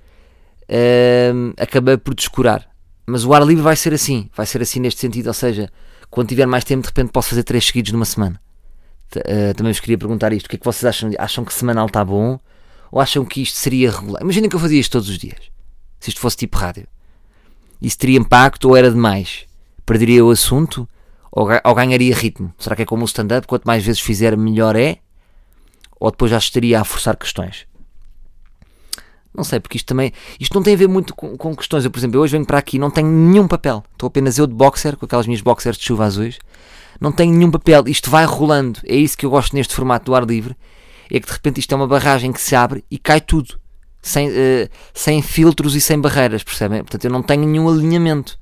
uh, 0.73 1.53
acabei 1.57 1.97
por 1.97 2.15
descurar. 2.15 2.67
Mas 3.05 3.25
o 3.25 3.33
ar 3.33 3.45
livre 3.45 3.63
vai 3.63 3.75
ser 3.75 3.93
assim, 3.93 4.29
vai 4.35 4.45
ser 4.45 4.61
assim 4.61 4.79
neste 4.79 5.01
sentido, 5.01 5.27
ou 5.27 5.33
seja, 5.33 5.69
quando 6.09 6.29
tiver 6.29 6.45
mais 6.45 6.63
tempo, 6.63 6.81
de 6.81 6.87
repente 6.87 7.11
posso 7.11 7.29
fazer 7.29 7.43
três 7.43 7.65
seguidos 7.65 7.91
numa 7.91 8.05
semana. 8.05 8.41
Uh, 9.15 9.53
também 9.55 9.71
vos 9.71 9.79
queria 9.79 9.97
perguntar 9.97 10.33
isto: 10.33 10.47
o 10.47 10.49
que 10.49 10.55
é 10.55 10.59
que 10.59 10.65
vocês 10.65 10.85
acham? 10.85 11.11
Acham 11.19 11.45
que 11.45 11.53
semanal 11.53 11.85
está 11.85 12.03
bom? 12.03 12.39
Ou 12.91 12.99
acham 12.99 13.25
que 13.25 13.41
isto 13.41 13.57
seria 13.57 13.91
regular? 13.91 14.21
Imaginem 14.21 14.49
que 14.49 14.55
eu 14.55 14.59
fazia 14.59 14.79
isto 14.79 14.91
todos 14.91 15.09
os 15.09 15.17
dias, 15.17 15.39
se 15.99 16.09
isto 16.09 16.19
fosse 16.19 16.37
tipo 16.37 16.57
rádio. 16.57 16.87
Isso 17.81 17.97
teria 17.97 18.17
impacto 18.17 18.69
ou 18.69 18.77
era 18.77 18.89
demais? 18.89 19.45
Perderia 19.85 20.23
o 20.23 20.31
assunto 20.31 20.87
ou, 21.31 21.47
ou 21.63 21.75
ganharia 21.75 22.15
ritmo? 22.15 22.53
Será 22.57 22.75
que 22.75 22.83
é 22.83 22.85
como 22.85 23.01
o 23.01 23.05
stand-up? 23.05 23.45
Quanto 23.45 23.65
mais 23.65 23.83
vezes 23.83 23.99
fizer, 23.99 24.37
melhor 24.37 24.75
é? 24.75 24.99
Ou 25.99 26.09
depois 26.09 26.31
já 26.31 26.37
estaria 26.37 26.79
a 26.79 26.83
forçar 26.83 27.17
questões? 27.17 27.65
Não 29.35 29.43
sei, 29.43 29.59
porque 29.59 29.77
isto 29.77 29.87
também. 29.87 30.11
Isto 30.39 30.53
não 30.53 30.61
tem 30.61 30.75
a 30.75 30.77
ver 30.77 30.87
muito 30.87 31.15
com, 31.15 31.35
com 31.35 31.55
questões. 31.55 31.83
Eu, 31.83 31.91
por 31.91 31.97
exemplo, 31.97 32.17
eu 32.17 32.21
hoje 32.21 32.33
venho 32.33 32.45
para 32.45 32.57
aqui 32.57 32.77
não 32.77 32.91
tenho 32.91 33.07
nenhum 33.07 33.47
papel. 33.47 33.83
Estou 33.91 34.07
apenas 34.07 34.37
eu 34.37 34.45
de 34.45 34.53
boxer, 34.53 34.95
com 34.95 35.05
aquelas 35.05 35.25
minhas 35.25 35.41
boxers 35.41 35.77
de 35.77 35.83
chuva 35.83 36.05
azuis. 36.05 36.37
Não 37.01 37.11
tenho 37.11 37.33
nenhum 37.33 37.49
papel. 37.49 37.87
Isto 37.87 38.11
vai 38.11 38.25
rolando. 38.25 38.79
É 38.85 38.95
isso 38.95 39.17
que 39.17 39.25
eu 39.25 39.29
gosto 39.29 39.55
neste 39.55 39.73
formato 39.73 40.05
do 40.05 40.15
ar 40.15 40.23
livre. 40.23 40.55
é 41.09 41.19
que 41.19 41.25
de 41.25 41.33
repente 41.33 41.59
isto 41.59 41.71
é 41.73 41.75
uma 41.75 41.87
barragem 41.87 42.31
que 42.31 42.41
se 42.41 42.55
abre 42.55 42.85
e 42.91 42.97
cai 42.97 43.19
tudo. 43.19 43.59
Sem, 44.01 44.29
uh, 44.29 44.69
sem 44.93 45.21
filtros 45.21 45.75
e 45.75 45.81
sem 45.81 45.99
barreiras, 45.99 46.43
percebem? 46.43 46.79
Portanto, 46.79 47.05
eu 47.05 47.11
não 47.11 47.23
tenho 47.23 47.47
nenhum 47.47 47.69
alinhamento. 47.69 48.37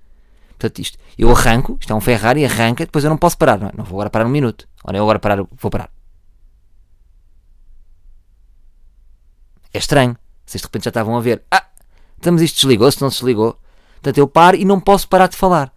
Portanto, 0.57 0.79
isto, 0.79 0.97
eu 1.17 1.29
arranco, 1.31 1.77
isto 1.79 1.91
é 1.91 1.95
um 1.95 2.01
Ferrari, 2.01 2.45
arranca, 2.45 2.85
depois 2.85 3.03
eu 3.03 3.09
não 3.09 3.17
posso 3.17 3.37
parar, 3.37 3.59
não, 3.59 3.67
é? 3.67 3.71
não 3.75 3.83
vou 3.83 3.97
agora 3.97 4.09
parar 4.09 4.25
um 4.25 4.29
minuto. 4.29 4.67
Ora, 4.83 4.97
eu 4.97 5.03
agora 5.03 5.19
parar, 5.19 5.37
vou 5.37 5.71
parar. 5.71 5.89
É 9.73 9.77
estranho. 9.77 10.17
Vocês 10.51 10.61
de 10.61 10.67
repente 10.67 10.83
já 10.83 10.89
estavam 10.89 11.15
a 11.15 11.21
ver. 11.21 11.43
Ah, 11.49 11.65
estamos 12.17 12.41
isto 12.41 12.55
desligou-se, 12.55 13.01
não 13.01 13.07
desligou. 13.07 13.57
Portanto, 13.93 14.17
eu 14.17 14.27
paro 14.27 14.57
e 14.57 14.65
não 14.65 14.81
posso 14.81 15.07
parar 15.07 15.27
de 15.27 15.37
falar. 15.37 15.71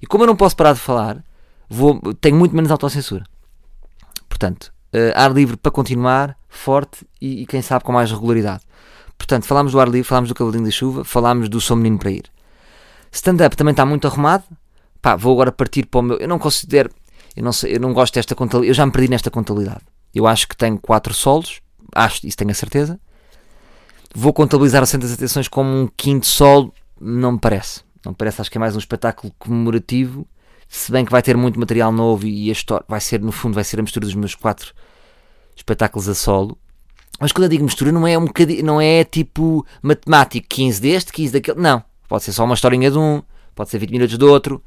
E 0.00 0.06
como 0.06 0.22
eu 0.22 0.28
não 0.28 0.36
posso 0.36 0.54
parar 0.54 0.74
de 0.74 0.78
falar, 0.78 1.24
vou, 1.68 2.00
tenho 2.20 2.36
muito 2.36 2.54
menos 2.54 2.70
autocensura. 2.70 3.24
Portanto, 4.28 4.72
uh, 4.94 5.12
ar 5.16 5.32
livre 5.32 5.56
para 5.56 5.72
continuar, 5.72 6.36
forte 6.48 7.04
e, 7.20 7.42
e, 7.42 7.46
quem 7.46 7.60
sabe 7.60 7.84
com 7.84 7.90
mais 7.90 8.12
regularidade. 8.12 8.62
Portanto, 9.18 9.46
falámos 9.46 9.72
do 9.72 9.80
ar 9.80 9.88
livre, 9.88 10.06
falámos 10.06 10.28
do 10.28 10.34
cavalinho 10.34 10.64
da 10.64 10.70
chuva, 10.70 11.04
falámos 11.04 11.48
do 11.48 11.60
Sou 11.60 11.76
Menino 11.76 11.98
para 11.98 12.12
Ir. 12.12 12.30
Stand-up 13.10 13.56
também 13.56 13.72
está 13.72 13.84
muito 13.84 14.06
arrumado. 14.06 14.44
Pá, 15.02 15.16
vou 15.16 15.32
agora 15.32 15.50
partir 15.50 15.86
para 15.86 15.98
o 15.98 16.02
meu. 16.02 16.18
Eu 16.18 16.28
não 16.28 16.38
considero. 16.38 16.90
Eu 17.34 17.42
não, 17.42 17.52
sei, 17.52 17.74
eu 17.74 17.80
não 17.80 17.92
gosto 17.92 18.14
desta 18.14 18.34
contabilidade. 18.34 18.70
Eu 18.70 18.74
já 18.74 18.86
me 18.86 18.92
perdi 18.92 19.08
nesta 19.08 19.30
contabilidade. 19.30 19.82
Eu 20.14 20.26
acho 20.26 20.46
que 20.46 20.56
tenho 20.56 20.78
quatro 20.78 21.12
solos. 21.12 21.60
Acho, 21.94 22.24
isso 22.26 22.36
tenho 22.36 22.50
a 22.50 22.54
certeza. 22.54 23.00
Vou 24.14 24.32
contabilizar 24.32 24.82
o 24.82 24.86
Centro 24.86 25.08
das 25.08 25.16
Atenções 25.16 25.48
como 25.48 25.68
um 25.68 25.88
quinto 25.96 26.26
solo. 26.26 26.72
Não 27.00 27.32
me 27.32 27.38
parece. 27.38 27.82
Não 28.04 28.12
me 28.12 28.16
parece. 28.16 28.40
Acho 28.40 28.50
que 28.50 28.56
é 28.56 28.60
mais 28.60 28.76
um 28.76 28.78
espetáculo 28.78 29.34
comemorativo. 29.38 30.26
Se 30.68 30.92
bem 30.92 31.04
que 31.04 31.10
vai 31.10 31.20
ter 31.20 31.36
muito 31.36 31.58
material 31.58 31.92
novo 31.92 32.26
e 32.26 32.48
a 32.48 32.52
história 32.52 32.84
vai 32.88 33.00
ser, 33.00 33.20
no 33.20 33.32
fundo, 33.32 33.54
vai 33.54 33.64
ser 33.64 33.78
a 33.78 33.82
mistura 33.82 34.06
dos 34.06 34.14
meus 34.14 34.34
quatro 34.34 34.72
espetáculos 35.56 36.08
a 36.08 36.14
solo. 36.14 36.56
Mas 37.20 37.32
quando 37.32 37.44
eu 37.44 37.48
digo 37.48 37.64
mistura, 37.64 37.92
não 37.92 38.06
é 38.06 38.16
um 38.16 38.24
bocadinho, 38.24 38.64
não 38.64 38.80
é 38.80 39.04
tipo 39.04 39.66
matemático, 39.82 40.46
15 40.48 40.80
deste, 40.80 41.12
15 41.12 41.32
daquele. 41.32 41.60
Não. 41.60 41.82
Pode 42.08 42.24
ser 42.24 42.32
só 42.32 42.44
uma 42.44 42.54
historinha 42.54 42.90
de 42.90 42.98
um, 42.98 43.22
pode 43.54 43.70
ser 43.70 43.78
20 43.78 43.90
minutos 43.90 44.18
do 44.18 44.28
outro. 44.30 44.62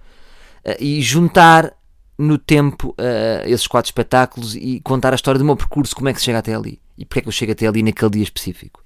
Uh, 0.66 0.76
e 0.80 1.02
juntar 1.02 1.74
no 2.18 2.38
tempo 2.38 2.90
uh, 2.90 3.46
esses 3.46 3.68
quatro 3.68 3.88
espetáculos 3.88 4.56
e 4.56 4.82
contar 4.82 5.14
a 5.14 5.16
história 5.16 5.40
do 5.40 5.46
meu 5.46 5.56
percurso, 5.56 5.96
como 5.96 6.10
é 6.10 6.14
que 6.14 6.20
se 6.20 6.26
chega 6.26 6.40
até 6.40 6.54
ali 6.54 6.82
e 6.98 7.06
porque 7.06 7.20
é 7.20 7.22
que 7.22 7.28
eu 7.28 7.32
chego 7.32 7.52
até 7.52 7.68
ali 7.68 7.84
naquele 7.84 8.12
dia 8.12 8.24
específico. 8.24 8.84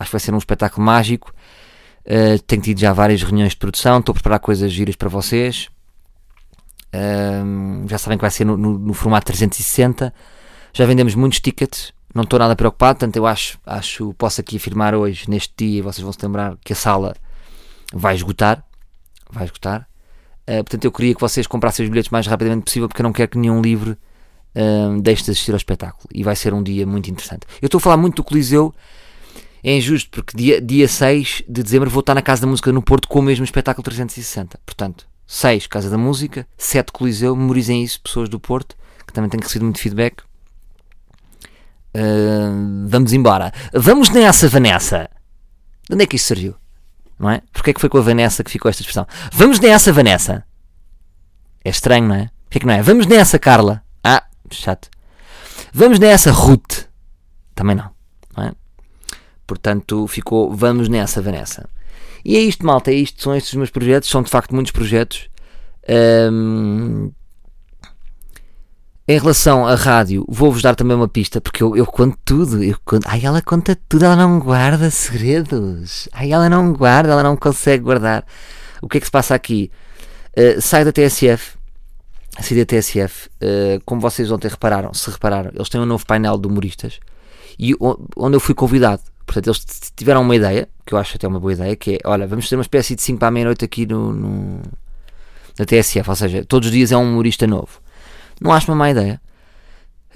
Acho 0.00 0.08
que 0.08 0.12
vai 0.12 0.20
ser 0.20 0.32
um 0.32 0.38
espetáculo 0.38 0.84
mágico. 0.84 1.30
Uh, 2.06 2.38
tenho 2.46 2.62
tido 2.62 2.80
já 2.80 2.90
várias 2.94 3.22
reuniões 3.22 3.52
de 3.52 3.58
produção, 3.58 3.98
estou 3.98 4.12
a 4.12 4.14
preparar 4.14 4.40
coisas 4.40 4.72
giras 4.72 4.96
para 4.96 5.10
vocês. 5.10 5.68
Uh, 6.94 7.86
já 7.86 7.98
sabem 7.98 8.16
que 8.16 8.22
vai 8.22 8.30
ser 8.30 8.46
no, 8.46 8.56
no, 8.56 8.78
no, 8.78 8.94
formato 8.94 9.26
360. 9.26 10.12
Já 10.72 10.86
vendemos 10.86 11.14
muitos 11.14 11.38
tickets, 11.38 11.92
não 12.14 12.22
estou 12.22 12.38
nada 12.38 12.56
preocupado, 12.56 12.98
portanto 12.98 13.16
eu 13.16 13.26
acho, 13.26 13.58
acho 13.66 14.14
posso 14.14 14.40
aqui 14.40 14.56
afirmar 14.56 14.94
hoje, 14.94 15.28
neste 15.28 15.52
dia, 15.56 15.82
vocês 15.82 16.02
vão 16.02 16.12
se 16.12 16.18
lembrar 16.22 16.56
que 16.64 16.72
a 16.72 16.76
sala 16.76 17.14
vai 17.92 18.14
esgotar. 18.14 18.64
Vai 19.30 19.44
esgotar. 19.44 19.86
Uh, 20.48 20.64
portanto, 20.64 20.84
eu 20.86 20.92
queria 20.92 21.14
que 21.14 21.20
vocês 21.20 21.46
comprassem 21.46 21.84
os 21.84 21.90
bilhetes 21.90 22.10
o 22.10 22.14
mais 22.14 22.26
rapidamente 22.26 22.64
possível 22.64 22.88
porque 22.88 23.02
eu 23.02 23.04
não 23.04 23.12
quero 23.12 23.28
que 23.28 23.38
nenhum 23.38 23.60
livre 23.60 23.90
uh, 23.90 25.00
deixe 25.02 25.24
de 25.24 25.32
assistir 25.32 25.50
ao 25.50 25.58
espetáculo. 25.58 26.08
E 26.12 26.24
vai 26.24 26.34
ser 26.34 26.54
um 26.54 26.62
dia 26.62 26.86
muito 26.86 27.10
interessante. 27.10 27.46
Eu 27.60 27.66
estou 27.66 27.78
a 27.78 27.82
falar 27.82 27.98
muito 27.98 28.16
do 28.16 28.24
Coliseu. 28.24 28.74
É 29.62 29.76
injusto 29.76 30.10
porque 30.10 30.36
dia, 30.36 30.60
dia 30.60 30.88
6 30.88 31.42
de 31.48 31.62
dezembro 31.62 31.90
vou 31.90 32.00
estar 32.00 32.14
na 32.14 32.22
Casa 32.22 32.42
da 32.42 32.46
Música 32.46 32.72
no 32.72 32.82
Porto 32.82 33.08
com 33.08 33.18
o 33.18 33.22
mesmo 33.22 33.44
espetáculo 33.44 33.84
360. 33.84 34.58
Portanto, 34.64 35.06
6 35.26 35.66
Casa 35.66 35.90
da 35.90 35.98
Música, 35.98 36.46
7 36.56 36.92
Coliseu. 36.92 37.36
Memorizem 37.36 37.82
isso, 37.82 38.00
pessoas 38.00 38.28
do 38.28 38.40
Porto, 38.40 38.76
que 39.06 39.12
também 39.12 39.30
têm 39.30 39.40
recebido 39.40 39.64
muito 39.64 39.80
feedback. 39.80 40.22
Uh, 41.94 42.86
vamos 42.86 43.12
embora. 43.12 43.52
Vamos 43.72 44.10
nessa, 44.10 44.48
Vanessa. 44.48 45.10
De 45.88 45.94
onde 45.94 46.04
é 46.04 46.06
que 46.06 46.16
isso 46.16 46.28
surgiu? 46.28 46.54
não 47.20 47.28
é? 47.28 47.42
Porquê 47.52 47.70
é 47.70 47.74
que 47.74 47.80
foi 47.80 47.90
com 47.90 47.98
a 47.98 48.00
Vanessa 48.00 48.42
que 48.42 48.50
ficou 48.50 48.70
esta 48.70 48.80
expressão? 48.82 49.06
Vamos 49.30 49.60
nessa, 49.60 49.92
Vanessa. 49.92 50.42
É 51.62 51.68
estranho, 51.68 52.08
não 52.08 52.14
é? 52.14 52.30
Porquê 52.44 52.60
que 52.60 52.66
não 52.66 52.72
é? 52.72 52.82
Vamos 52.82 53.06
nessa, 53.06 53.38
Carla. 53.38 53.84
Ah, 54.02 54.24
chato. 54.50 54.88
Vamos 55.72 55.98
nessa, 55.98 56.32
Ruth. 56.32 56.86
Também 57.54 57.76
não, 57.76 57.84
é? 57.84 57.90
Portanto, 59.50 60.06
ficou 60.06 60.54
vamos 60.54 60.88
nessa, 60.88 61.20
Vanessa. 61.20 61.68
E 62.24 62.36
é 62.36 62.38
isto, 62.38 62.64
malta, 62.64 62.92
é 62.92 62.94
isto, 62.94 63.20
são 63.20 63.34
estes 63.34 63.52
os 63.52 63.56
meus 63.56 63.70
projetos, 63.70 64.08
são 64.08 64.22
de 64.22 64.30
facto 64.30 64.54
muitos 64.54 64.70
projetos. 64.70 65.28
Um, 66.32 67.10
em 69.08 69.18
relação 69.18 69.66
à 69.66 69.74
rádio, 69.74 70.24
vou-vos 70.28 70.62
dar 70.62 70.76
também 70.76 70.96
uma 70.96 71.08
pista, 71.08 71.40
porque 71.40 71.64
eu, 71.64 71.76
eu 71.76 71.84
conto 71.84 72.16
tudo. 72.24 72.62
Eu 72.62 72.76
conto, 72.84 73.08
ai, 73.08 73.22
ela 73.24 73.42
conta 73.42 73.76
tudo, 73.88 74.04
ela 74.04 74.14
não 74.14 74.38
guarda 74.38 74.88
segredos. 74.88 76.08
Ai, 76.12 76.30
ela 76.30 76.48
não 76.48 76.72
guarda, 76.72 77.10
ela 77.10 77.24
não 77.24 77.36
consegue 77.36 77.82
guardar. 77.82 78.24
O 78.80 78.86
que 78.86 78.98
é 78.98 79.00
que 79.00 79.06
se 79.06 79.10
passa 79.10 79.34
aqui? 79.34 79.68
Uh, 80.38 80.62
sai 80.62 80.84
da 80.84 80.92
TSF, 80.92 81.58
sai 82.40 82.56
da 82.56 82.64
TSF, 82.64 83.28
uh, 83.42 83.82
como 83.84 84.00
vocês 84.00 84.30
ontem 84.30 84.46
repararam, 84.46 84.94
se 84.94 85.10
repararam, 85.10 85.50
eles 85.52 85.68
têm 85.68 85.80
um 85.80 85.86
novo 85.86 86.06
painel 86.06 86.38
de 86.38 86.46
humoristas 86.46 87.00
e 87.60 87.76
onde 88.16 88.36
eu 88.36 88.40
fui 88.40 88.54
convidado. 88.54 89.02
Portanto, 89.26 89.48
eles 89.48 89.92
tiveram 89.94 90.22
uma 90.22 90.34
ideia, 90.34 90.66
que 90.86 90.94
eu 90.94 90.98
acho 90.98 91.16
até 91.16 91.28
uma 91.28 91.38
boa 91.38 91.52
ideia, 91.52 91.76
que 91.76 91.96
é, 91.96 91.98
olha, 92.06 92.26
vamos 92.26 92.48
ter 92.48 92.56
uma 92.56 92.62
espécie 92.62 92.96
de 92.96 93.02
5 93.02 93.18
para 93.18 93.28
a 93.28 93.30
meia-noite 93.30 93.62
aqui 93.62 93.84
no, 93.84 94.12
no, 94.12 94.62
na 95.58 95.66
TSF, 95.66 96.08
ou 96.08 96.16
seja, 96.16 96.44
todos 96.46 96.68
os 96.68 96.72
dias 96.72 96.90
é 96.90 96.96
um 96.96 97.02
humorista 97.02 97.46
novo. 97.46 97.82
Não 98.40 98.50
acho 98.50 98.70
uma 98.70 98.76
má 98.76 98.90
ideia. 98.90 99.20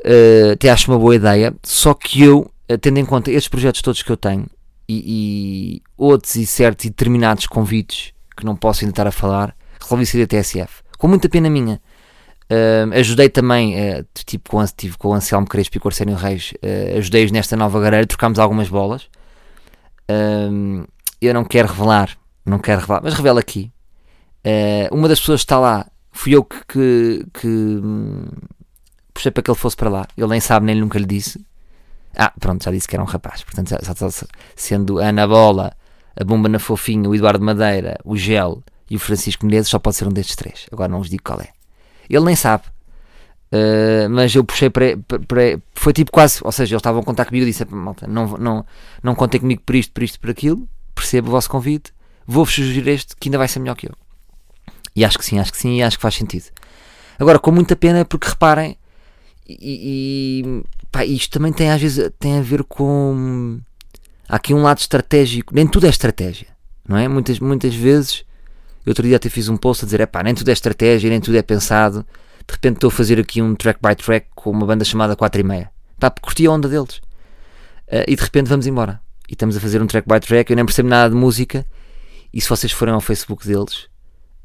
Uh, 0.01 0.53
até 0.53 0.71
acho 0.71 0.91
uma 0.91 0.99
boa 0.99 1.15
ideia. 1.15 1.55
Só 1.63 1.93
que 1.93 2.23
eu, 2.23 2.51
uh, 2.73 2.79
tendo 2.79 2.99
em 2.99 3.05
conta 3.05 3.31
estes 3.31 3.49
projetos 3.49 3.83
todos 3.83 4.03
que 4.03 4.11
eu 4.11 4.17
tenho 4.17 4.47
e, 4.89 5.03
e 5.77 5.83
outros 5.99 6.35
e 6.37 6.47
certos 6.47 6.87
e 6.87 6.89
determinados 6.89 7.47
convites 7.47 8.15
que 8.35 8.45
não 8.45 8.57
posso 8.57 8.85
ainda 8.85 8.93
estar 8.93 9.07
a 9.07 9.13
falar, 9.13 9.55
resolvi 9.81 10.07
sair 10.07 10.27
da 10.27 10.39
TSF. 10.39 10.83
Com 10.97 11.09
muita 11.09 11.29
pena 11.29 11.51
minha. 11.51 11.81
Uh, 12.51 12.93
ajudei 12.99 13.29
também, 13.29 13.75
uh, 13.75 14.07
tipo 14.15 14.51
com, 14.51 14.65
tive 14.67 14.99
com 14.99 15.09
o 15.09 15.15
Anselmo 15.15 15.47
Crespo 15.47 15.77
e 15.77 15.81
com 15.81 15.89
o 15.89 15.91
Arsénio 15.91 16.15
Reis, 16.15 16.53
uh, 16.63 16.99
ajudei-os 16.99 17.33
nesta 17.33 17.57
nova 17.57 17.81
galera, 17.81 18.07
trocámos 18.07 18.39
algumas 18.39 18.69
bolas. 18.69 19.09
eu 21.21 21.35
não 21.35 21.45
quero 21.45 21.69
revelar, 21.69 22.17
não 22.45 22.59
quero 22.59 22.83
revelar, 22.83 23.01
mas 23.03 23.15
revelo 23.15 23.39
aqui. 23.39 23.73
uma 24.93 25.09
das 25.09 25.21
pessoas 25.21 25.41
que 25.41 25.45
está 25.45 25.59
lá 25.59 25.87
fui 26.15 26.35
eu 26.35 26.45
que, 26.45 26.57
que, 26.67 27.27
que 27.35 27.47
hum, 27.47 28.27
puxei 29.13 29.31
para 29.31 29.43
que 29.43 29.51
ele 29.51 29.59
fosse 29.59 29.77
para 29.77 29.91
lá. 29.91 30.07
Ele 30.17 30.29
nem 30.29 30.41
sabe, 30.41 30.65
nem 30.65 30.81
nunca 30.81 30.99
lhe 30.99 31.05
disse. 31.05 31.45
Ah, 32.17 32.33
pronto, 32.39 32.65
já 32.65 32.71
disse 32.71 32.89
que 32.89 32.95
era 32.95 33.03
um 33.03 33.07
rapaz. 33.07 33.43
Portanto, 33.43 33.71
já, 33.71 33.79
já, 33.83 34.11
sendo 34.55 35.01
a 35.01 35.09
Ana 35.09 35.27
Bola, 35.27 35.77
a 36.19 36.25
Bomba 36.25 36.49
na 36.49 36.59
Fofinha, 36.59 37.09
o 37.09 37.15
Eduardo 37.15 37.45
Madeira, 37.45 37.99
o 38.05 38.17
Gel 38.17 38.63
e 38.89 38.97
o 38.97 39.01
Francisco 39.01 39.45
Menezes, 39.45 39.69
só 39.69 39.79
pode 39.79 39.97
ser 39.97 40.07
um 40.07 40.13
destes 40.13 40.37
três. 40.37 40.67
Agora 40.73 40.89
não 40.89 40.99
vos 40.99 41.11
digo 41.11 41.23
qual 41.25 41.41
é. 41.41 41.49
Ele 42.09 42.25
nem 42.25 42.37
sabe. 42.37 42.65
Uh, 43.53 44.11
mas 44.11 44.35
eu 44.35 44.43
puxei 44.43 44.69
para, 44.69 44.97
para, 44.97 45.61
Foi 45.75 45.93
tipo 45.93 46.11
quase. 46.11 46.41
Ou 46.43 46.51
seja, 46.51 46.75
eles 46.75 46.81
estavam 46.81 47.01
a 47.01 47.05
contar 47.05 47.25
comigo 47.25 47.45
e 47.45 47.51
disse: 47.51 47.65
Malta, 47.67 48.07
não, 48.07 48.37
não, 48.39 48.67
não 49.03 49.15
contem 49.15 49.41
comigo 49.41 49.63
por 49.65 49.75
isto, 49.75 49.93
por 49.93 50.03
isto, 50.03 50.19
por 50.19 50.31
aquilo. 50.31 50.69
Percebo 50.95 51.29
o 51.29 51.31
vosso 51.31 51.49
convite. 51.49 51.93
Vou-vos 52.27 52.55
sugerir 52.55 52.89
este 52.89 53.15
que 53.17 53.29
ainda 53.29 53.39
vai 53.39 53.49
ser 53.49 53.61
melhor 53.61 53.77
que 53.77 53.87
eu. 53.87 53.95
E 54.97 55.05
acho 55.05 55.19
que 55.19 55.25
sim, 55.25 55.39
acho 55.39 55.53
que 55.53 55.59
sim, 55.59 55.77
e 55.77 55.83
acho 55.83 55.99
que 55.99 56.03
faz 56.03 56.15
sentido. 56.15 56.47
Agora, 57.19 57.39
com 57.39 57.51
muita 57.51 57.77
pena, 57.77 58.05
porque 58.05 58.29
reparem, 58.29 58.77
e, 59.47 60.43
e 60.43 60.65
pá, 60.91 61.05
isto 61.05 61.33
também 61.33 61.53
tem 61.53 61.71
às 61.71 61.81
vezes 61.81 62.11
tem 62.19 62.39
a 62.39 62.43
ver 62.43 62.65
com. 62.65 63.61
Há 64.29 64.37
aqui 64.37 64.55
um 64.55 64.63
lado 64.63 64.79
estratégico, 64.79 65.55
nem 65.55 65.67
tudo 65.67 65.87
é 65.87 65.91
estratégia, 65.91 66.49
não 66.89 66.97
é? 66.97 67.07
Muitas, 67.07 67.39
muitas 67.39 67.75
vezes, 67.75 68.25
eu 68.85 68.91
outro 68.91 69.07
dia 69.07 69.17
até 69.17 69.29
fiz 69.29 69.49
um 69.49 69.57
post 69.57 69.85
a 69.85 69.87
dizer: 69.87 70.01
é 70.01 70.07
pá, 70.07 70.23
nem 70.23 70.35
tudo 70.35 70.49
é 70.49 70.53
estratégia, 70.53 71.11
nem 71.11 71.21
tudo 71.21 71.37
é 71.37 71.43
pensado. 71.43 72.07
De 72.47 72.53
repente 72.53 72.77
estou 72.77 72.89
a 72.89 72.91
fazer 72.91 73.19
aqui 73.19 73.41
um 73.41 73.55
track 73.55 73.81
by 73.83 73.95
track 73.95 74.27
com 74.35 74.51
uma 74.51 74.67
banda 74.67 74.85
chamada 74.85 75.17
4 75.17 75.41
e 75.41 75.45
meia. 75.45 75.71
Pá, 75.99 76.11
curti 76.11 76.47
a 76.47 76.51
onda 76.51 76.69
deles. 76.69 76.97
Uh, 77.89 78.05
e 78.07 78.15
de 78.15 78.23
repente 78.23 78.49
vamos 78.49 78.67
embora. 78.67 79.01
E 79.29 79.33
estamos 79.33 79.57
a 79.57 79.61
fazer 79.61 79.81
um 79.81 79.87
track 79.87 80.07
by 80.07 80.21
track, 80.21 80.51
eu 80.51 80.57
nem 80.57 80.65
percebo 80.65 80.89
nada 80.89 81.09
de 81.09 81.17
música. 81.17 81.65
E 82.33 82.41
se 82.41 82.49
vocês 82.49 82.73
forem 82.73 82.93
ao 82.93 83.01
Facebook 83.01 83.47
deles, 83.47 83.89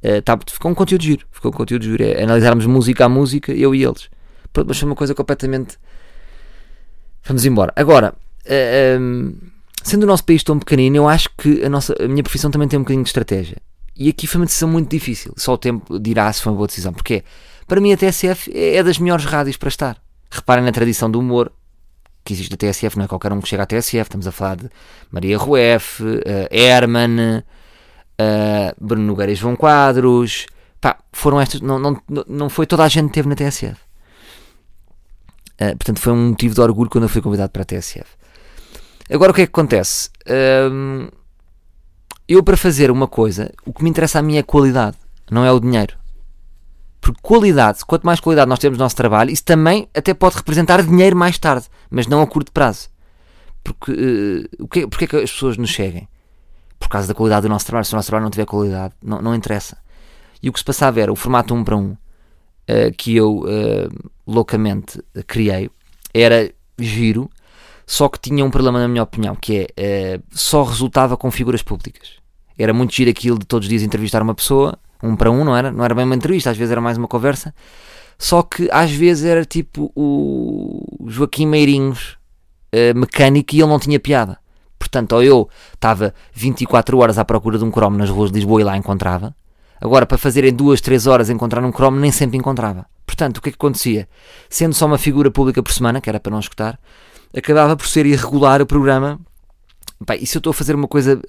Uh, 0.02 0.22
tá, 0.22 0.40
ficou 0.50 0.72
um 0.72 0.76
conteúdo 0.76 1.04
giro. 1.04 1.26
Ficou 1.32 1.52
um 1.52 1.54
conteúdo 1.54 1.84
giro. 1.84 2.04
É 2.04 2.24
analisarmos 2.24 2.66
música 2.66 3.06
a 3.06 3.10
música, 3.10 3.52
eu 3.52 3.76
e 3.76 3.84
eles. 3.84 4.10
Pronto, 4.54 4.68
mas 4.68 4.80
foi 4.80 4.88
uma 4.88 4.96
coisa 4.96 5.14
completamente. 5.14 5.78
Vamos 7.24 7.46
embora. 7.46 7.74
Agora, 7.76 8.14
uh, 8.14 8.16
eh, 8.46 8.98
um, 9.00 9.36
sendo 9.84 10.04
o 10.04 10.06
nosso 10.06 10.24
país 10.24 10.44
tão 10.44 10.58
pequenino, 10.58 10.96
eu 10.96 11.08
acho 11.08 11.30
que 11.38 11.64
a, 11.64 11.70
nossa, 11.70 11.96
a 12.02 12.08
minha 12.08 12.24
profissão 12.24 12.50
também 12.50 12.68
tem 12.68 12.80
um 12.80 12.84
bocadinho 12.84 13.04
de 13.04 13.10
estratégia. 13.10 13.58
E 14.00 14.08
aqui 14.08 14.26
foi 14.26 14.40
uma 14.40 14.46
decisão 14.46 14.70
muito 14.70 14.90
difícil. 14.90 15.34
Só 15.36 15.54
o 15.54 15.58
tempo 15.58 16.00
dirá 16.00 16.32
se 16.32 16.42
foi 16.42 16.54
uma 16.54 16.56
boa 16.56 16.68
decisão. 16.68 16.94
Porque 16.94 17.22
para 17.68 17.82
mim 17.82 17.92
a 17.92 17.98
TSF 17.98 18.50
é, 18.56 18.78
é 18.78 18.84
das 18.84 18.98
melhores 18.98 19.26
rádios 19.26 19.58
para 19.58 19.68
estar. 19.68 19.98
Reparem 20.32 20.64
na 20.64 20.72
tradição 20.72 21.12
do 21.12 21.20
humor 21.20 21.52
que 22.24 22.32
existe 22.32 22.50
da 22.50 22.58
TSF, 22.58 22.98
não 22.98 23.06
é 23.06 23.08
qualquer 23.08 23.34
um 23.34 23.42
que 23.42 23.50
chega 23.50 23.64
à 23.64 23.66
TSF. 23.66 24.04
Estamos 24.04 24.26
a 24.26 24.32
falar 24.32 24.56
de 24.56 24.70
Maria 25.12 25.38
Rueff, 25.38 26.02
uh, 26.02 26.16
Herman 26.50 27.44
uh, 28.20 28.76
Bruno 28.80 29.06
Nogueira 29.06 29.34
e 29.34 29.36
João 29.36 29.58
Quadros. 29.58 30.46
Pá, 30.80 30.98
foram 31.12 31.42
estas. 31.42 31.60
Não, 31.60 31.78
não, 31.78 32.02
não 32.26 32.50
foi 32.50 32.66
toda 32.66 32.86
a 32.86 32.88
gente 32.88 33.08
que 33.08 33.14
teve 33.16 33.28
na 33.28 33.36
TSF. 33.36 33.76
Uh, 35.60 35.76
portanto, 35.76 36.00
foi 36.00 36.14
um 36.14 36.30
motivo 36.30 36.56
de 36.56 36.62
orgulho 36.62 36.90
quando 36.90 37.04
eu 37.04 37.10
fui 37.10 37.22
convidado 37.22 37.52
para 37.52 37.64
a 37.64 37.66
TSF. 37.66 38.06
Agora, 39.12 39.32
o 39.32 39.36
que 39.36 39.42
é 39.42 39.46
que 39.46 39.52
acontece? 39.52 40.10
Uh, 40.22 41.12
eu, 42.30 42.44
para 42.44 42.56
fazer 42.56 42.92
uma 42.92 43.08
coisa, 43.08 43.52
o 43.66 43.74
que 43.74 43.84
me 43.84 43.90
interessa 43.90 44.20
a 44.20 44.22
mim 44.22 44.36
é 44.36 44.40
a 44.40 44.44
qualidade, 44.44 44.96
não 45.32 45.44
é 45.44 45.52
o 45.52 45.60
dinheiro. 45.60 45.98
Porque 47.02 47.20
qualidade, 47.24 47.84
quanto 47.84 48.06
mais 48.06 48.20
qualidade 48.20 48.48
nós 48.48 48.60
temos 48.60 48.78
no 48.78 48.86
nosso 48.86 48.96
trabalho, 48.96 49.32
isso 49.32 49.44
também 49.44 49.90
até 49.96 50.14
pode 50.14 50.36
representar 50.36 50.84
dinheiro 50.84 51.16
mais 51.16 51.40
tarde, 51.40 51.66
mas 51.90 52.06
não 52.06 52.22
a 52.22 52.28
curto 52.28 52.52
prazo. 52.52 52.88
Porque, 53.64 53.92
uh, 54.60 54.68
que, 54.68 54.86
porque 54.86 55.06
é 55.06 55.08
que 55.08 55.16
as 55.16 55.32
pessoas 55.32 55.58
nos 55.58 55.74
seguem? 55.74 56.08
Por 56.78 56.88
causa 56.88 57.08
da 57.08 57.16
qualidade 57.16 57.42
do 57.48 57.50
nosso 57.50 57.66
trabalho. 57.66 57.86
Se 57.86 57.94
o 57.94 57.96
nosso 57.96 58.08
trabalho 58.08 58.26
não 58.26 58.32
tiver 58.32 58.46
qualidade, 58.46 58.94
não, 59.02 59.22
não 59.24 59.34
interessa. 59.34 59.78
E 60.42 60.50
o 60.50 60.54
que 60.54 60.60
se 60.60 60.66
passava 60.66 61.02
era 61.02 61.12
o 61.12 61.16
formato 61.16 61.56
1 61.56 61.64
para 61.64 61.76
1 61.76 61.82
uh, 61.90 61.98
que 62.96 63.16
eu 63.16 63.40
uh, 63.40 64.10
loucamente 64.28 65.04
criei, 65.26 65.72
era 66.14 66.52
giro, 66.78 67.28
só 67.92 68.08
que 68.08 68.20
tinha 68.20 68.46
um 68.46 68.52
problema, 68.52 68.78
na 68.78 68.88
minha 68.88 69.02
opinião, 69.02 69.36
que 69.36 69.68
é 69.76 70.20
só 70.30 70.62
resultava 70.62 71.18
com 71.18 71.32
figuras 71.32 71.64
públicas. 71.64 72.20
Era 72.56 72.72
muito 72.72 72.94
giro 72.94 73.10
aquilo 73.10 73.40
de 73.40 73.48
todos 73.48 73.66
os 73.66 73.70
dias 73.70 73.82
entrevistar 73.82 74.22
uma 74.22 74.36
pessoa, 74.36 74.78
um 75.02 75.16
para 75.16 75.32
um, 75.32 75.44
não 75.44 75.58
era? 75.58 75.72
Não 75.72 75.84
era 75.84 75.96
bem 75.96 76.06
uma 76.06 76.14
entrevista, 76.14 76.52
às 76.52 76.58
vezes 76.58 76.72
era 76.72 76.80
mais 76.80 77.00
uma 77.00 77.08
conversa. 77.08 77.52
Só 78.16 78.44
que 78.44 78.70
às 78.72 78.92
vezes 78.92 79.26
era 79.26 79.44
tipo 79.44 79.92
o 79.96 81.08
Joaquim 81.08 81.48
Meirinhos 81.48 82.16
uh, 82.76 82.96
mecânico 82.96 83.56
e 83.56 83.60
ele 83.60 83.68
não 83.68 83.80
tinha 83.80 84.00
piada. 84.00 84.38
Portanto, 84.78 85.14
ou 85.14 85.24
eu 85.24 85.50
estava 85.74 86.14
24 86.32 86.96
horas 87.00 87.18
à 87.18 87.26
procura 87.26 87.58
de 87.58 87.64
um 87.64 87.72
cromo 87.72 87.98
nas 87.98 88.12
ruas 88.12 88.30
de 88.30 88.36
Lisboa 88.36 88.62
e 88.62 88.64
lá 88.66 88.78
encontrava. 88.78 89.36
Agora, 89.82 90.06
para 90.06 90.20
fazer 90.20 90.44
em 90.44 90.54
2, 90.54 90.80
3 90.80 91.08
horas 91.08 91.32
encontrar 91.32 91.64
um 91.66 91.72
cromo, 91.72 92.00
nem 92.00 92.12
sempre 92.12 92.38
encontrava. 92.38 92.86
Portanto, 93.04 93.38
o 93.38 93.42
que 93.42 93.50
é 93.50 93.52
que 93.52 93.56
acontecia? 93.56 94.08
Sendo 94.48 94.76
só 94.76 94.86
uma 94.86 95.00
figura 95.00 95.32
pública 95.32 95.64
por 95.64 95.72
semana, 95.72 96.00
que 96.00 96.08
era 96.08 96.20
para 96.20 96.32
não 96.32 96.40
escutar, 96.40 96.80
acabava 97.36 97.76
por 97.76 97.88
ser 97.88 98.06
irregular 98.06 98.62
o 98.62 98.66
programa. 98.66 99.20
e 100.20 100.26
se 100.26 100.38
eu 100.38 100.40
estou 100.40 100.52
a 100.52 100.54
fazer 100.54 100.76
uma 100.76 100.88
coisa 100.88 101.22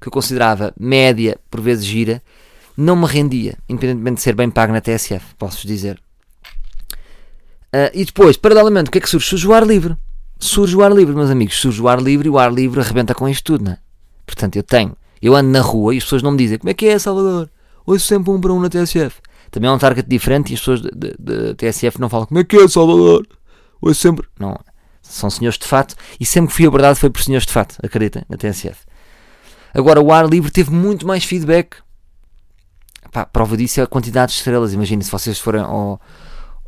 que 0.00 0.08
eu 0.08 0.12
considerava 0.12 0.72
média, 0.78 1.38
por 1.50 1.60
vezes 1.60 1.84
gira, 1.84 2.22
não 2.76 2.96
me 2.96 3.06
rendia, 3.06 3.56
independentemente 3.68 4.16
de 4.16 4.22
ser 4.22 4.34
bem 4.34 4.50
pago 4.50 4.72
na 4.72 4.80
TSF, 4.80 5.34
posso 5.38 5.66
dizer. 5.66 6.00
Uh, 7.72 7.90
e 7.92 8.04
depois, 8.04 8.36
paralelamente, 8.36 8.88
o 8.88 8.92
que 8.92 8.98
é 8.98 9.00
que 9.00 9.08
surge? 9.08 9.26
Surge 9.26 9.48
o 9.48 9.54
ar 9.54 9.66
livre 9.66 9.96
surge 10.38 10.76
o 10.76 10.82
ar 10.82 10.92
livre, 10.92 11.14
meus 11.14 11.30
amigos. 11.30 11.58
Surge 11.60 11.80
o 11.80 11.88
ar 11.88 12.00
livre 12.00 12.28
e 12.28 12.30
o 12.30 12.38
ar 12.38 12.52
livre 12.52 12.80
arrebenta 12.80 13.14
com 13.14 13.28
isto 13.28 13.44
tudo, 13.44 13.64
não 13.64 13.72
é? 13.72 13.78
Portanto, 14.26 14.56
eu 14.56 14.62
tenho, 14.62 14.96
eu 15.20 15.34
ando 15.34 15.50
na 15.50 15.60
rua 15.60 15.94
e 15.94 15.98
as 15.98 16.04
pessoas 16.04 16.22
não 16.22 16.32
me 16.32 16.38
dizem 16.38 16.58
como 16.58 16.70
é 16.70 16.74
que 16.74 16.86
é, 16.86 16.98
Salvador? 16.98 17.50
Ouço 17.86 18.06
sempre 18.06 18.30
um 18.30 18.40
para 18.40 18.52
um 18.52 18.60
na 18.60 18.68
TSF. 18.68 19.20
Também 19.50 19.68
é 19.68 19.72
um 19.72 19.78
target 19.78 20.08
diferente 20.08 20.50
e 20.50 20.54
as 20.54 20.60
pessoas 20.60 20.80
da 20.80 21.54
TSF 21.54 22.00
não 22.00 22.08
falam 22.08 22.26
como 22.26 22.40
é 22.40 22.44
que 22.44 22.56
é, 22.56 22.66
Salvador? 22.68 23.26
Ouço 23.80 24.00
sempre. 24.00 24.26
Não, 24.38 24.58
são 25.14 25.30
senhores 25.30 25.58
de 25.58 25.66
fato 25.66 25.94
e 26.18 26.26
sempre 26.26 26.48
que 26.48 26.56
fui 26.56 26.66
abordado 26.66 26.96
foi 26.96 27.10
por 27.10 27.22
senhores 27.22 27.46
de 27.46 27.52
fato, 27.52 27.76
acreditem, 27.82 28.22
na 28.28 28.36
TSF. 28.36 28.84
Agora, 29.72 30.00
o 30.00 30.12
ar 30.12 30.28
livre 30.28 30.50
teve 30.50 30.70
muito 30.70 31.06
mais 31.06 31.24
feedback. 31.24 31.76
Pá, 33.10 33.24
prova 33.24 33.56
disso 33.56 33.80
é 33.80 33.82
a 33.82 33.86
quantidade 33.86 34.32
de 34.32 34.38
estrelas. 34.38 34.72
Imaginem 34.72 35.02
se 35.02 35.10
vocês 35.10 35.38
forem 35.38 35.62
ao, 35.62 36.00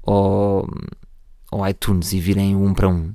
ao, 0.04 0.68
ao 1.50 1.68
iTunes 1.68 2.12
e 2.12 2.20
virem 2.20 2.56
um 2.56 2.74
para 2.74 2.88
um 2.88 3.14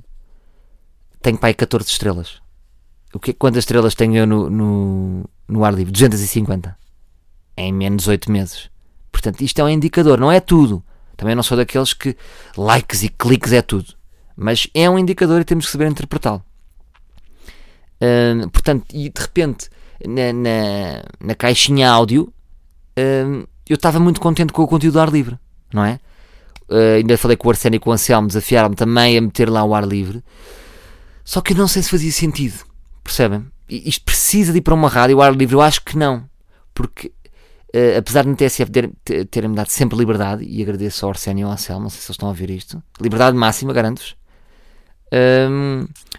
tenho 1.22 1.38
para 1.38 1.48
aí 1.48 1.54
14 1.54 1.88
estrelas. 1.88 2.42
O 3.14 3.20
que, 3.20 3.32
quantas 3.32 3.62
estrelas 3.62 3.94
tenho 3.94 4.16
eu 4.16 4.26
no, 4.26 4.50
no, 4.50 5.30
no 5.48 5.64
ar 5.64 5.72
livre? 5.72 5.92
250. 5.92 6.76
Em 7.56 7.72
menos 7.72 8.08
8 8.08 8.30
meses. 8.30 8.68
Portanto, 9.12 9.40
isto 9.42 9.60
é 9.60 9.64
um 9.64 9.68
indicador, 9.68 10.18
não 10.18 10.32
é 10.32 10.40
tudo. 10.40 10.82
Também 11.16 11.34
não 11.34 11.42
sou 11.42 11.56
daqueles 11.56 11.94
que 11.94 12.16
likes 12.56 13.02
e 13.04 13.08
cliques 13.08 13.52
é 13.52 13.62
tudo. 13.62 13.94
Mas 14.36 14.68
é 14.74 14.88
um 14.88 14.98
indicador 14.98 15.40
e 15.40 15.44
temos 15.44 15.66
que 15.66 15.72
saber 15.72 15.88
interpretá-lo. 15.88 16.42
Uh, 18.02 18.50
portanto, 18.50 18.86
e 18.92 19.08
de 19.08 19.20
repente, 19.20 19.68
na, 20.06 20.32
na, 20.32 21.02
na 21.20 21.34
caixinha 21.34 21.90
áudio, 21.90 22.32
uh, 22.98 23.48
eu 23.68 23.74
estava 23.74 24.00
muito 24.00 24.20
contente 24.20 24.52
com 24.52 24.62
o 24.62 24.66
conteúdo 24.66 24.94
do 24.94 25.00
ar 25.00 25.08
livre, 25.08 25.38
não 25.72 25.84
é? 25.84 26.00
Uh, 26.68 26.96
ainda 26.98 27.16
falei 27.16 27.36
com 27.36 27.48
o 27.48 27.50
Arsénio 27.50 27.76
e 27.76 27.80
com 27.80 27.90
o 27.90 27.92
Anselmo, 27.92 28.26
desafiaram-me 28.26 28.74
também 28.74 29.16
a 29.16 29.20
meter 29.20 29.48
lá 29.48 29.62
o 29.62 29.74
ar 29.74 29.86
livre. 29.86 30.22
Só 31.24 31.40
que 31.40 31.52
eu 31.52 31.56
não 31.56 31.68
sei 31.68 31.82
se 31.82 31.90
fazia 31.90 32.10
sentido, 32.10 32.64
percebem? 33.04 33.46
Isto 33.68 34.04
precisa 34.04 34.52
de 34.52 34.58
ir 34.58 34.62
para 34.62 34.74
uma 34.74 34.88
rádio, 34.88 35.18
o 35.18 35.22
ar 35.22 35.34
livre, 35.34 35.54
eu 35.54 35.60
acho 35.60 35.84
que 35.84 35.96
não, 35.96 36.28
porque 36.74 37.12
uh, 37.74 37.98
apesar 37.98 38.24
de 38.24 38.30
no 38.30 38.36
TSF 38.36 38.70
terem 38.70 38.92
ter, 39.30 39.48
me 39.48 39.54
dado 39.54 39.68
sempre 39.68 39.96
liberdade, 39.96 40.44
e 40.44 40.60
agradeço 40.60 41.04
ao 41.04 41.10
Arsénio 41.10 41.42
e 41.42 41.46
ao 41.46 41.52
Anselmo, 41.52 41.82
não 41.82 41.90
sei 41.90 42.00
se 42.00 42.06
eles 42.06 42.14
estão 42.16 42.28
a 42.28 42.32
ver 42.32 42.50
isto, 42.50 42.82
liberdade 43.00 43.36
máxima, 43.36 43.72
garanto-vos. 43.72 44.16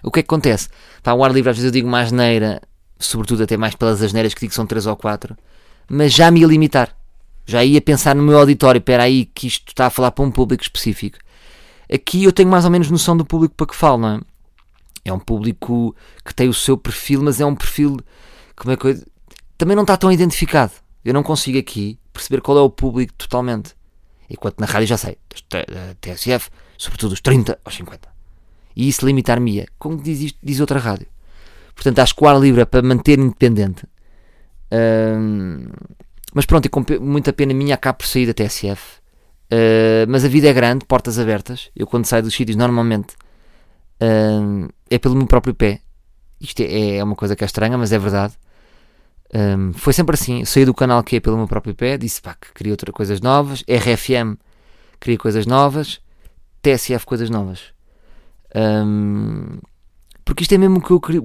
O 0.04 0.12
que 0.12 0.20
é 0.20 0.24
que 0.24 0.28
acontece? 0.28 0.70
Pá, 1.02 1.14
o 1.14 1.24
ar 1.24 1.32
livre 1.32 1.50
às 1.50 1.56
vezes 1.56 1.66
eu 1.66 1.72
digo 1.72 1.88
mais 1.88 2.12
neira, 2.12 2.62
sobretudo 3.00 3.44
até 3.44 3.58
mais 3.58 3.76
pelas 3.76 4.02
asneiras 4.02 4.34
que 4.34 4.42
digo 4.42 4.52
que 4.52 4.56
são 4.56 4.66
3 4.66 4.86
ou 4.88 4.96
4, 4.96 5.36
mas 5.90 6.14
já 6.14 6.30
me 6.30 6.42
ia 6.42 6.48
limitar. 6.48 6.96
Já 7.46 7.64
ia 7.64 7.82
pensar 7.82 8.16
no 8.16 8.24
meu 8.24 8.38
auditório, 8.40 8.80
espera 8.80 9.04
aí 9.04 9.26
que 9.26 9.48
isto 9.48 9.68
está 9.68 9.88
a 9.88 9.90
falar 9.90 10.12
para 10.12 10.24
um 10.24 10.32
público 10.32 10.64
específico. 10.64 11.18
Aqui 11.92 12.24
eu 12.24 12.32
tenho 12.32 12.50
mais 12.50 12.64
ou 12.64 12.72
menos 12.72 12.90
noção 12.90 13.18
do 13.18 13.26
público 13.26 13.54
para 13.56 13.68
que 13.68 13.76
falo, 13.76 13.98
não 13.98 14.10
é? 14.10 14.22
É 15.06 15.12
um 15.12 15.20
público 15.20 15.94
que 16.24 16.34
tem 16.34 16.48
o 16.48 16.54
seu 16.54 16.78
perfil, 16.78 17.22
mas 17.22 17.42
é 17.42 17.46
um 17.46 17.56
perfil 17.56 18.00
como 18.56 18.72
é 18.72 18.78
que 18.78 19.04
também 19.58 19.76
não 19.76 19.84
está 19.84 19.98
tão 19.98 20.10
identificado. 20.12 20.72
Eu 21.04 21.14
não 21.14 21.24
consigo 21.24 21.58
aqui 21.58 22.00
perceber 22.14 22.42
qual 22.42 22.58
é 22.58 22.62
o 22.62 22.70
público 22.70 23.14
totalmente. 23.18 23.76
Enquanto 24.30 24.60
na 24.60 24.66
rádio 24.66 24.88
já 24.88 24.98
sei, 24.98 25.18
TSF, 26.00 26.50
sobretudo 26.78 27.12
os 27.12 27.20
30 27.20 27.60
aos 27.66 27.76
50. 27.76 28.13
E 28.76 28.88
isso 28.88 29.06
limitar-me-ia. 29.06 29.68
Como 29.78 29.98
diz, 29.98 30.22
isto, 30.22 30.40
diz 30.42 30.60
outra 30.60 30.80
rádio. 30.80 31.08
Portanto, 31.76 32.00
acho 32.00 32.16
que 32.16 32.24
o 32.24 32.28
ar 32.28 32.40
livre 32.40 32.62
é 32.62 32.66
para 32.66 32.82
manter 32.82 33.20
independente. 33.20 33.84
mas 36.34 36.46
pronto, 36.46 36.66
e 36.66 36.70
com 36.70 36.84
muita 37.02 37.34
pena 37.34 37.54
minha 37.54 37.76
acabo 37.76 38.00
por 38.00 38.08
sair 38.08 38.26
da 38.26 38.34
TSF. 38.34 39.02
Uh, 39.52 40.08
mas 40.08 40.26
a 40.26 40.28
vida 40.28 40.48
é 40.48 40.54
grande, 40.54 40.86
portas 40.86 41.20
abertas. 41.20 41.70
Eu 41.76 41.86
quando 41.86 42.06
saio 42.06 42.24
dos 42.24 42.34
sítios 42.34 42.56
normalmente 42.58 43.16
é 44.90 44.98
pelo 45.00 45.16
meu 45.16 45.28
próprio 45.28 45.54
pé. 45.54 45.82
Isto 46.40 46.62
é, 46.62 46.98
é, 46.98 47.04
uma 47.04 47.16
coisa 47.16 47.36
que 47.36 47.44
é 47.44 47.46
estranha, 47.46 47.78
mas 47.78 47.92
é 47.92 48.00
verdade. 48.00 48.34
Um, 49.34 49.74
foi 49.74 49.94
sempre 49.94 50.14
assim. 50.16 50.42
Eu 50.42 50.46
saí 50.46 50.66
do 50.66 50.74
canal 50.74 51.04
que 51.04 51.16
é 51.16 51.20
pelo 51.20 51.38
meu 51.38 51.48
próprio 51.48 51.74
pé, 51.74 51.98
disse 51.98 52.22
pá, 52.22 52.36
que 52.40 52.54
queria 52.54 52.74
outras 52.74 52.94
coisas 52.94 53.22
novas. 53.22 53.64
RFM 53.64 54.38
queria 55.00 55.18
coisas 55.18 55.46
novas. 55.46 56.02
TSF 56.62 57.06
coisas 57.06 57.30
novas. 57.30 57.74
Um, 58.56 59.60
porque 60.24 60.44
isto 60.44 60.54
é 60.54 60.58
mesmo 60.58 60.78
o 60.78 60.82
que 60.82 60.92
eu 60.92 61.00
queria. 61.00 61.22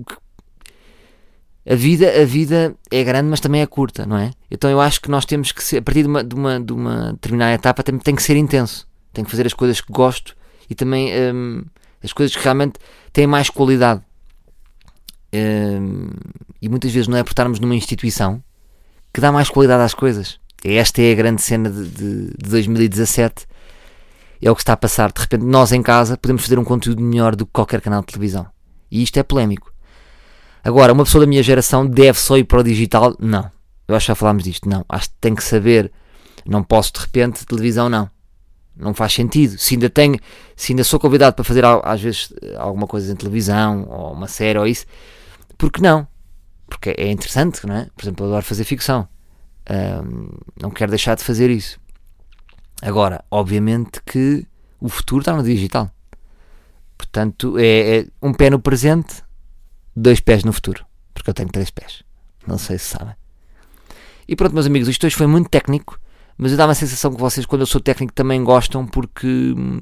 A 1.71 1.75
vida, 1.75 2.23
a 2.23 2.25
vida 2.25 2.75
é 2.91 3.05
grande, 3.05 3.29
mas 3.29 3.41
também 3.41 3.61
é 3.61 3.67
curta, 3.67 4.07
não 4.07 4.17
é? 4.17 4.31
Então 4.51 4.71
eu 4.71 4.81
acho 4.81 5.01
que 5.01 5.11
nós 5.11 5.27
temos 5.27 5.53
que 5.53 5.62
ser, 5.62 5.79
a 5.79 5.83
partir 5.83 6.03
de 6.03 6.09
uma, 6.09 6.25
de 6.25 6.35
uma, 6.35 6.61
de 6.61 6.73
uma 6.73 7.12
determinada 7.12 7.53
etapa, 7.53 7.83
tem, 7.83 7.99
tem 7.99 8.14
que 8.14 8.23
ser 8.23 8.37
intenso. 8.37 8.88
Tenho 9.12 9.27
que 9.27 9.31
fazer 9.31 9.47
as 9.47 9.53
coisas 9.53 9.81
que 9.81 9.93
gosto 9.93 10.35
e 10.71 10.75
também 10.75 11.11
um, 11.35 11.62
as 12.03 12.12
coisas 12.12 12.35
que 12.35 12.43
realmente 12.43 12.79
têm 13.12 13.27
mais 13.27 13.51
qualidade. 13.51 14.03
Um, 15.35 16.09
e 16.61 16.69
muitas 16.69 16.91
vezes 16.91 17.07
não 17.07 17.19
é 17.19 17.23
por 17.23 17.31
estarmos 17.31 17.61
numa 17.61 17.77
instituição 17.77 18.43
que 19.12 19.21
dá 19.21 19.31
mais 19.31 19.51
qualidade 19.51 19.83
às 19.83 19.95
coisas. 19.95 20.41
Esta 20.64 21.03
é 21.03 21.12
a 21.12 21.14
grande 21.14 21.43
cena 21.43 21.71
de, 21.71 21.88
de, 21.88 22.27
de 22.29 22.51
2017. 22.51 23.47
É 24.40 24.51
o 24.51 24.55
que 24.55 24.62
está 24.62 24.72
a 24.72 24.77
passar. 24.77 25.12
De 25.12 25.20
repente, 25.20 25.44
nós 25.44 25.72
em 25.72 25.83
casa 25.83 26.16
podemos 26.16 26.42
fazer 26.42 26.59
um 26.59 26.64
conteúdo 26.64 27.03
melhor 27.03 27.35
do 27.35 27.44
que 27.44 27.53
qualquer 27.53 27.81
canal 27.81 28.01
de 28.01 28.07
televisão. 28.07 28.46
E 28.90 29.03
isto 29.03 29.18
é 29.18 29.22
polémico. 29.22 29.72
Agora, 30.62 30.92
uma 30.92 31.05
pessoa 31.05 31.24
da 31.24 31.29
minha 31.29 31.42
geração 31.42 31.87
deve 31.87 32.18
só 32.18 32.37
ir 32.37 32.44
para 32.44 32.61
o 32.61 32.62
digital? 32.62 33.16
Não. 33.18 33.51
Eu 33.87 33.96
acho 33.96 34.07
que 34.07 34.09
já 34.09 34.14
falámos 34.14 34.44
disto. 34.44 34.68
Não. 34.68 34.85
Acho 34.88 35.09
que 35.09 35.16
tem 35.20 35.35
que 35.35 35.42
saber. 35.42 35.90
Não 36.46 36.62
posso 36.62 36.92
de 36.92 37.01
repente, 37.01 37.46
televisão 37.46 37.88
não. 37.88 38.11
Não 38.77 38.94
faz 38.94 39.12
sentido. 39.12 39.59
Se 39.59 39.74
ainda 39.74 39.90
tenho, 39.90 40.18
se 40.55 40.72
ainda 40.72 40.85
sou 40.85 41.01
convidado 41.01 41.35
para 41.35 41.44
fazer 41.44 41.64
às 41.64 42.01
vezes 42.01 42.33
alguma 42.57 42.87
coisa 42.87 43.12
em 43.12 43.16
televisão 43.16 43.87
ou 43.88 44.12
uma 44.12 44.29
série 44.29 44.59
ou 44.59 44.66
isso, 44.66 44.87
porque 45.57 45.83
não? 45.83 46.07
Porque 46.68 46.94
é 46.96 47.11
interessante, 47.11 47.66
não 47.66 47.74
é? 47.74 47.88
Por 47.96 48.05
exemplo, 48.05 48.24
eu 48.24 48.31
adoro 48.31 48.44
fazer 48.44 48.64
ficção. 48.64 49.09
Um, 49.68 50.29
não 50.61 50.70
quero 50.70 50.90
deixar 50.90 51.16
de 51.16 51.24
fazer 51.24 51.51
isso. 51.51 51.79
Agora, 52.83 53.25
obviamente 53.31 54.01
que 54.05 54.47
o 54.81 54.88
futuro 54.88 55.21
está 55.21 55.35
no 55.35 55.43
digital. 55.43 55.91
Portanto, 56.97 57.59
é, 57.59 57.99
é 57.99 58.07
um 58.23 58.33
pé 58.33 58.51
no 58.51 58.59
presente, 58.59 59.23
dois 59.95 60.21
pés 60.21 60.45
no 60.45 60.53
futuro. 60.53 60.85
Porque 61.12 61.31
eu 61.31 61.35
tenho 61.35 61.49
três 61.49 61.71
pés. 61.71 62.03
Não 62.47 62.59
sei 62.59 62.79
se 62.79 62.87
sabem. 62.87 63.14
E 64.27 64.37
pronto, 64.37 64.53
meus 64.53 64.67
amigos, 64.67 64.88
isto 64.88 65.07
hoje 65.07 65.17
foi 65.17 65.27
muito 65.27 65.49
técnico 65.49 65.99
mas 66.38 66.53
eu 66.53 66.57
dá 66.57 66.67
uma 66.67 66.75
sensação 66.75 67.12
que 67.12 67.21
vocês, 67.21 67.45
quando 67.45 67.62
eu 67.62 67.67
sou 67.67 67.81
técnico, 67.81 68.12
também 68.12 68.45
gostam 68.45 68.87
porque 68.87 69.27
hum, 69.27 69.81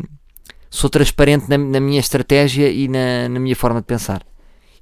sou 0.71 0.89
transparente 0.89 1.51
na, 1.51 1.59
na 1.59 1.79
minha 1.79 2.01
estratégia 2.01 2.71
e 2.71 2.89
na, 2.89 3.29
na, 3.29 3.39
minha 3.39 3.55
forma 3.55 3.81
de 3.81 3.87
pensar. 3.87 4.27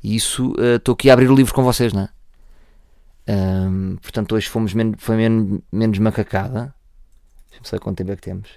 E 0.01 0.15
isso 0.15 0.53
uh, 0.53 0.77
estou 0.77 0.93
uh, 0.93 0.95
aqui 0.95 1.11
a 1.11 1.15
abrir 1.15 1.29
o 1.29 1.35
livro 1.35 1.53
com 1.53 1.65
vocês, 1.65 1.93
não 1.93 2.03
é? 2.03 2.09
Um, 3.27 3.97
portanto, 3.97 4.37
hoje 4.37 4.49
fomos 4.49 4.73
men 4.73 4.95
foi 4.99 5.17
menos, 5.17 5.61
menos 5.73 5.99
macacada. 5.99 6.73
Deixa-me 7.55 7.69
saber 7.69 7.81
quanto 7.81 7.99
tempo 7.99 8.13
é 8.13 8.17
que 8.17 8.23
temos. 8.23 8.49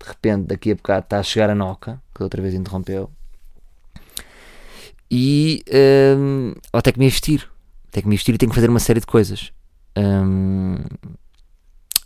de 0.00 0.08
repente 0.08 0.46
daqui 0.46 0.72
a 0.72 0.74
bocado 0.74 1.04
está 1.04 1.18
a 1.18 1.22
chegar 1.22 1.50
a 1.50 1.54
Noca, 1.54 2.02
que 2.14 2.22
outra 2.22 2.40
vez 2.40 2.54
interrompeu. 2.54 3.10
E 5.10 5.62
hum, 6.18 6.54
ou 6.72 6.82
tenho 6.82 6.94
que 6.94 6.98
me 6.98 7.06
investir. 7.06 7.48
Tenho 7.90 8.02
que 8.02 8.08
me 8.08 8.14
investir 8.14 8.34
e 8.34 8.38
tenho 8.38 8.50
que 8.50 8.54
fazer 8.54 8.68
uma 8.68 8.80
série 8.80 9.00
de 9.00 9.06
coisas. 9.06 9.52
Hum, 9.96 10.76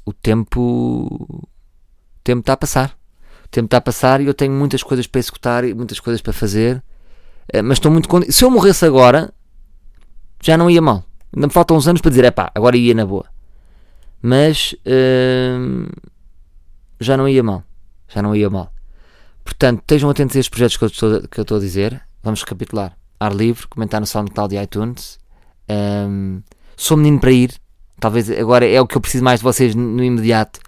o 0.05 0.13
tempo. 0.13 0.61
O 0.61 2.23
tempo 2.23 2.41
está 2.41 2.53
a 2.53 2.57
passar. 2.57 2.99
O 3.45 3.49
tempo 3.49 3.67
está 3.67 3.79
a 3.79 3.81
passar 3.81 4.21
e 4.21 4.27
eu 4.27 4.35
tenho 4.35 4.53
muitas 4.53 4.83
coisas 4.83 5.07
para 5.07 5.19
executar 5.19 5.65
e 5.65 5.75
muitas 5.75 5.99
coisas 6.01 6.21
para 6.21 6.33
fazer. 6.33 6.83
Eh, 7.53 7.63
mas 7.63 7.79
estou 7.79 7.91
muito. 7.91 8.09
Se 8.33 8.45
eu 8.45 8.51
morresse 8.51 8.85
agora, 8.85 9.33
já 10.43 10.57
não 10.57 10.71
ia 10.71 10.83
mal. 10.83 11.05
Ainda 11.35 11.47
me 11.47 11.53
faltam 11.53 11.77
uns 11.77 11.89
anos 11.89 12.01
para 12.01 12.11
dizer, 12.11 12.25
é 12.25 12.31
pá, 12.31 12.51
agora 12.55 12.77
ia 12.77 12.95
na 12.95 13.07
boa. 13.07 13.27
Mas 14.23 14.75
hum, 14.87 15.87
já 17.01 17.17
não 17.17 17.29
ia 17.29 17.43
mal. 17.43 17.65
Já 18.09 18.23
não 18.23 18.35
ia 18.35 18.51
mal. 18.51 18.73
Portanto, 19.45 19.81
estejam 19.81 20.11
atentos 20.11 20.37
a 20.37 20.41
estes 20.41 20.51
projetos 20.51 20.77
que 20.77 20.85
eu 20.85 20.89
estou, 20.89 21.29
que 21.29 21.41
eu 21.41 21.43
estou 21.43 21.57
a 21.57 21.61
dizer. 21.61 22.01
Vamos 22.23 22.43
recapitular. 22.43 22.97
Ar 23.19 23.35
livre, 23.35 23.67
comentar 23.69 24.01
no 24.01 24.07
SoundCloud 24.07 24.55
e 24.55 24.63
iTunes. 24.63 25.19
Hum, 25.71 26.43
sou 26.77 26.97
menino 26.97 27.21
para 27.21 27.33
ir. 27.33 27.55
Talvez 27.99 28.31
agora 28.31 28.67
é 28.67 28.81
o 28.81 28.87
que 28.87 28.97
eu 28.97 29.01
preciso 29.01 29.25
mais 29.25 29.41
de 29.41 29.45
vocês 29.45 29.75
no 29.75 30.03
imediato. 30.03 30.61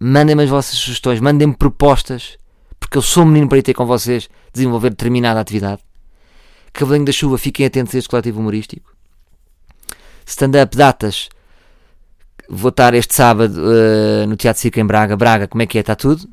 Mandem-me 0.00 0.44
as 0.44 0.50
vossas 0.50 0.76
sugestões, 0.76 1.20
mandem-me 1.20 1.54
propostas, 1.54 2.36
porque 2.80 2.98
eu 2.98 3.02
sou 3.02 3.24
menino 3.24 3.48
para 3.48 3.58
ir 3.58 3.62
ter 3.62 3.74
com 3.74 3.86
vocês, 3.86 4.28
desenvolver 4.52 4.90
determinada 4.90 5.40
atividade. 5.40 5.82
Cavalinho 6.72 7.04
da 7.04 7.12
Chuva, 7.12 7.38
fiquem 7.38 7.66
atentos 7.66 7.94
a 7.94 7.98
este 7.98 8.08
coletivo 8.08 8.40
humorístico. 8.40 8.92
Stand-up, 10.24 10.76
datas. 10.76 11.28
Vou 12.48 12.70
estar 12.70 12.94
este 12.94 13.14
sábado 13.14 13.60
eh, 13.72 14.26
no 14.26 14.36
Teatro 14.36 14.62
Circo 14.62 14.80
em 14.80 14.86
Braga. 14.86 15.16
Braga, 15.16 15.46
como 15.46 15.62
é 15.62 15.66
que 15.66 15.76
é? 15.76 15.82
Está 15.82 15.94
tudo? 15.94 16.26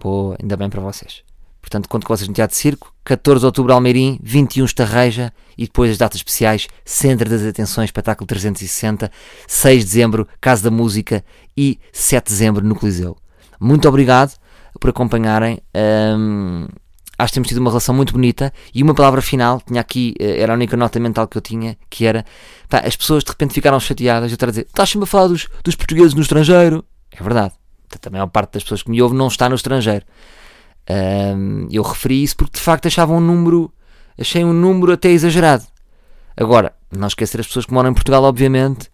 Boa, 0.00 0.36
ainda 0.40 0.56
bem 0.56 0.68
para 0.68 0.80
vocês. 0.80 1.22
Portanto, 1.60 1.88
conto 1.88 2.04
com 2.04 2.16
vocês 2.16 2.26
no 2.26 2.34
Teatro 2.34 2.56
Circo. 2.56 2.92
14 3.04 3.40
de 3.40 3.46
outubro, 3.46 3.72
Almeirim. 3.72 4.18
21, 4.20 4.64
Estarreja. 4.64 5.32
E 5.56 5.64
depois 5.66 5.92
as 5.92 5.98
datas 5.98 6.16
especiais. 6.16 6.66
Centro 6.84 7.30
das 7.30 7.44
Atenções, 7.44 7.86
Espetáculo 7.86 8.26
360. 8.26 9.10
6 9.46 9.78
de 9.78 9.84
dezembro, 9.84 10.28
Casa 10.40 10.64
da 10.64 10.70
Música. 10.70 11.24
E 11.56 11.78
7 11.92 12.24
de 12.26 12.30
dezembro, 12.32 12.66
no 12.66 12.74
Coliseu. 12.74 13.16
Muito 13.60 13.88
obrigado 13.88 14.36
por 14.80 14.90
acompanharem. 14.90 15.60
Ahm, 15.72 16.66
acho 17.22 17.32
que 17.32 17.34
temos 17.34 17.48
tido 17.48 17.58
uma 17.58 17.70
relação 17.70 17.94
muito 17.94 18.12
bonita. 18.12 18.52
E 18.74 18.82
uma 18.82 18.94
palavra 18.94 19.22
final, 19.22 19.60
tinha 19.60 19.80
aqui, 19.80 20.14
eh, 20.18 20.40
era 20.40 20.52
a 20.52 20.56
única 20.56 20.76
nota 20.76 20.98
mental 21.00 21.26
que 21.26 21.36
eu 21.36 21.42
tinha, 21.42 21.76
que 21.88 22.04
era, 22.04 22.24
pá, 22.68 22.78
as 22.84 22.96
pessoas 22.96 23.24
de 23.24 23.30
repente 23.30 23.54
ficaram 23.54 23.78
chateadas. 23.80 24.30
Eu 24.30 24.34
estou 24.34 24.46
a 24.46 24.50
dizer, 24.50 24.66
estás 24.66 24.90
sempre 24.90 25.04
a 25.04 25.06
falar 25.06 25.28
dos, 25.28 25.48
dos 25.64 25.74
portugueses 25.74 26.14
no 26.14 26.22
estrangeiro. 26.22 26.84
É 27.10 27.22
verdade. 27.22 27.54
A 28.06 28.10
maior 28.10 28.26
parte 28.28 28.54
das 28.54 28.62
pessoas 28.62 28.82
que 28.82 28.90
me 28.90 29.00
ouvem 29.02 29.16
não 29.18 29.28
está 29.28 29.48
no 29.48 29.54
estrangeiro. 29.54 30.04
Ahm, 30.88 31.68
eu 31.70 31.82
referi 31.82 32.22
isso 32.22 32.36
porque 32.36 32.58
de 32.58 32.64
facto 32.64 32.86
achava 32.86 33.12
um 33.12 33.20
número, 33.20 33.72
achei 34.18 34.44
um 34.44 34.52
número 34.52 34.92
até 34.92 35.10
exagerado. 35.10 35.64
Agora, 36.36 36.74
não 36.90 37.06
esquecer 37.06 37.40
as 37.40 37.46
pessoas 37.46 37.66
que 37.66 37.72
moram 37.72 37.90
em 37.90 37.94
Portugal, 37.94 38.24
obviamente. 38.24 38.90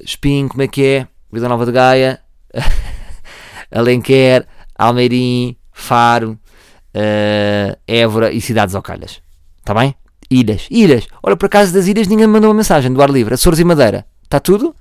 Espinho, 0.00 0.48
como 0.48 0.62
é 0.62 0.68
que 0.68 0.84
é? 0.84 1.08
Vila 1.32 1.48
Nova 1.48 1.66
de 1.66 1.72
Gaia, 1.72 2.20
Alenquer, 3.70 4.46
Almeirim, 4.76 5.56
Faro, 5.72 6.38
eh, 6.94 7.76
Évora 7.86 8.32
e 8.32 8.40
cidades 8.40 8.74
ao 8.74 8.82
calhas. 8.82 9.20
Está 9.58 9.74
bem? 9.74 9.94
Ilhas. 10.30 10.66
Ilhas. 10.70 11.06
Olha, 11.22 11.36
por 11.36 11.46
acaso 11.46 11.74
das 11.74 11.86
ilhas 11.86 12.06
ninguém 12.06 12.26
me 12.26 12.32
mandou 12.32 12.50
uma 12.50 12.56
mensagem 12.56 12.92
do 12.92 13.02
ar 13.02 13.10
livre. 13.10 13.34
Açores 13.34 13.58
e 13.58 13.64
Madeira. 13.64 14.06
Está 14.22 14.40
tudo? 14.40 14.74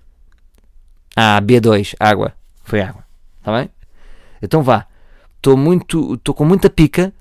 Ah, 1.15 1.41
B2. 1.41 1.95
Água. 1.99 2.33
Foi 2.63 2.81
água. 2.81 3.03
Está 3.39 3.57
bem? 3.57 3.69
Então 4.41 4.61
vá. 4.61 4.85
Estou 5.37 5.57
muito, 5.57 6.13
estou 6.13 6.33
com 6.33 6.45
muita 6.45 6.69
pica 6.69 7.13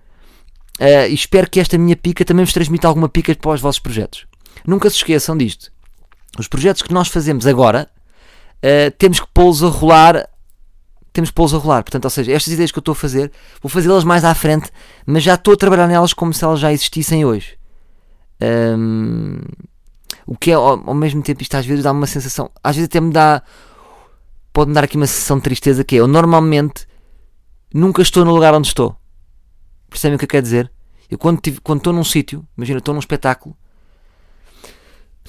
eh, 0.78 1.08
e 1.08 1.14
espero 1.14 1.50
que 1.50 1.58
esta 1.58 1.76
minha 1.76 1.96
pica 1.96 2.24
também 2.24 2.44
vos 2.44 2.54
transmita 2.54 2.86
alguma 2.86 3.08
pica 3.08 3.34
para 3.34 3.50
os 3.50 3.60
vossos 3.60 3.80
projetos. 3.80 4.26
Nunca 4.64 4.88
se 4.88 4.96
esqueçam 4.96 5.36
disto. 5.36 5.72
Os 6.38 6.46
projetos 6.46 6.82
que 6.82 6.92
nós 6.92 7.08
fazemos 7.08 7.46
agora 7.46 7.88
eh, 8.62 8.90
temos 8.90 9.18
que 9.18 9.26
pô-los 9.34 9.62
a 9.64 9.68
rolar 9.68 10.28
temos 11.12 11.30
que 11.30 11.34
pô-los 11.34 11.54
a 11.54 11.58
rolar. 11.58 11.82
Portanto, 11.82 12.04
ou 12.04 12.10
seja, 12.10 12.32
estas 12.32 12.52
ideias 12.52 12.72
que 12.72 12.78
eu 12.78 12.80
estou 12.80 12.92
a 12.92 12.96
fazer, 12.96 13.30
vou 13.60 13.68
fazê-las 13.70 14.04
mais 14.04 14.24
à 14.24 14.34
frente, 14.34 14.70
mas 15.06 15.22
já 15.22 15.34
estou 15.34 15.54
a 15.54 15.56
trabalhar 15.56 15.86
nelas 15.86 16.12
como 16.12 16.32
se 16.32 16.44
elas 16.44 16.60
já 16.60 16.72
existissem 16.72 17.24
hoje. 17.24 17.58
Hum, 18.42 19.40
o 20.26 20.36
que 20.36 20.50
é, 20.50 20.54
ao, 20.54 20.88
ao 20.88 20.94
mesmo 20.94 21.22
tempo, 21.22 21.42
isto 21.42 21.54
às 21.54 21.66
vezes 21.66 21.84
dá 21.84 21.92
uma 21.92 22.06
sensação, 22.06 22.50
às 22.62 22.76
vezes 22.76 22.86
até 22.86 23.00
me 23.00 23.12
dá, 23.12 23.42
pode-me 24.52 24.74
dar 24.74 24.84
aqui 24.84 24.96
uma 24.96 25.06
sensação 25.06 25.36
de 25.36 25.42
tristeza, 25.44 25.84
que 25.84 25.96
é, 25.96 26.00
eu 26.00 26.08
normalmente 26.08 26.86
nunca 27.74 28.02
estou 28.02 28.24
no 28.24 28.32
lugar 28.32 28.54
onde 28.54 28.68
estou. 28.68 28.96
Percebem 29.88 30.16
o 30.16 30.18
que 30.18 30.24
eu 30.24 30.28
quero 30.28 30.42
dizer? 30.42 30.72
Eu 31.10 31.18
quando, 31.18 31.40
tive, 31.40 31.60
quando 31.60 31.78
estou 31.78 31.92
num 31.92 32.04
sítio, 32.04 32.46
imagina, 32.56 32.78
estou 32.78 32.94
num 32.94 33.00
espetáculo, 33.00 33.54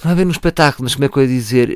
não 0.02 0.10
é 0.10 0.14
bem 0.14 0.24
num 0.24 0.30
espetáculo, 0.30 0.84
mas 0.84 0.94
como 0.94 1.04
é 1.04 1.08
que 1.08 1.18
eu 1.18 1.22
ia 1.22 1.28
dizer? 1.28 1.70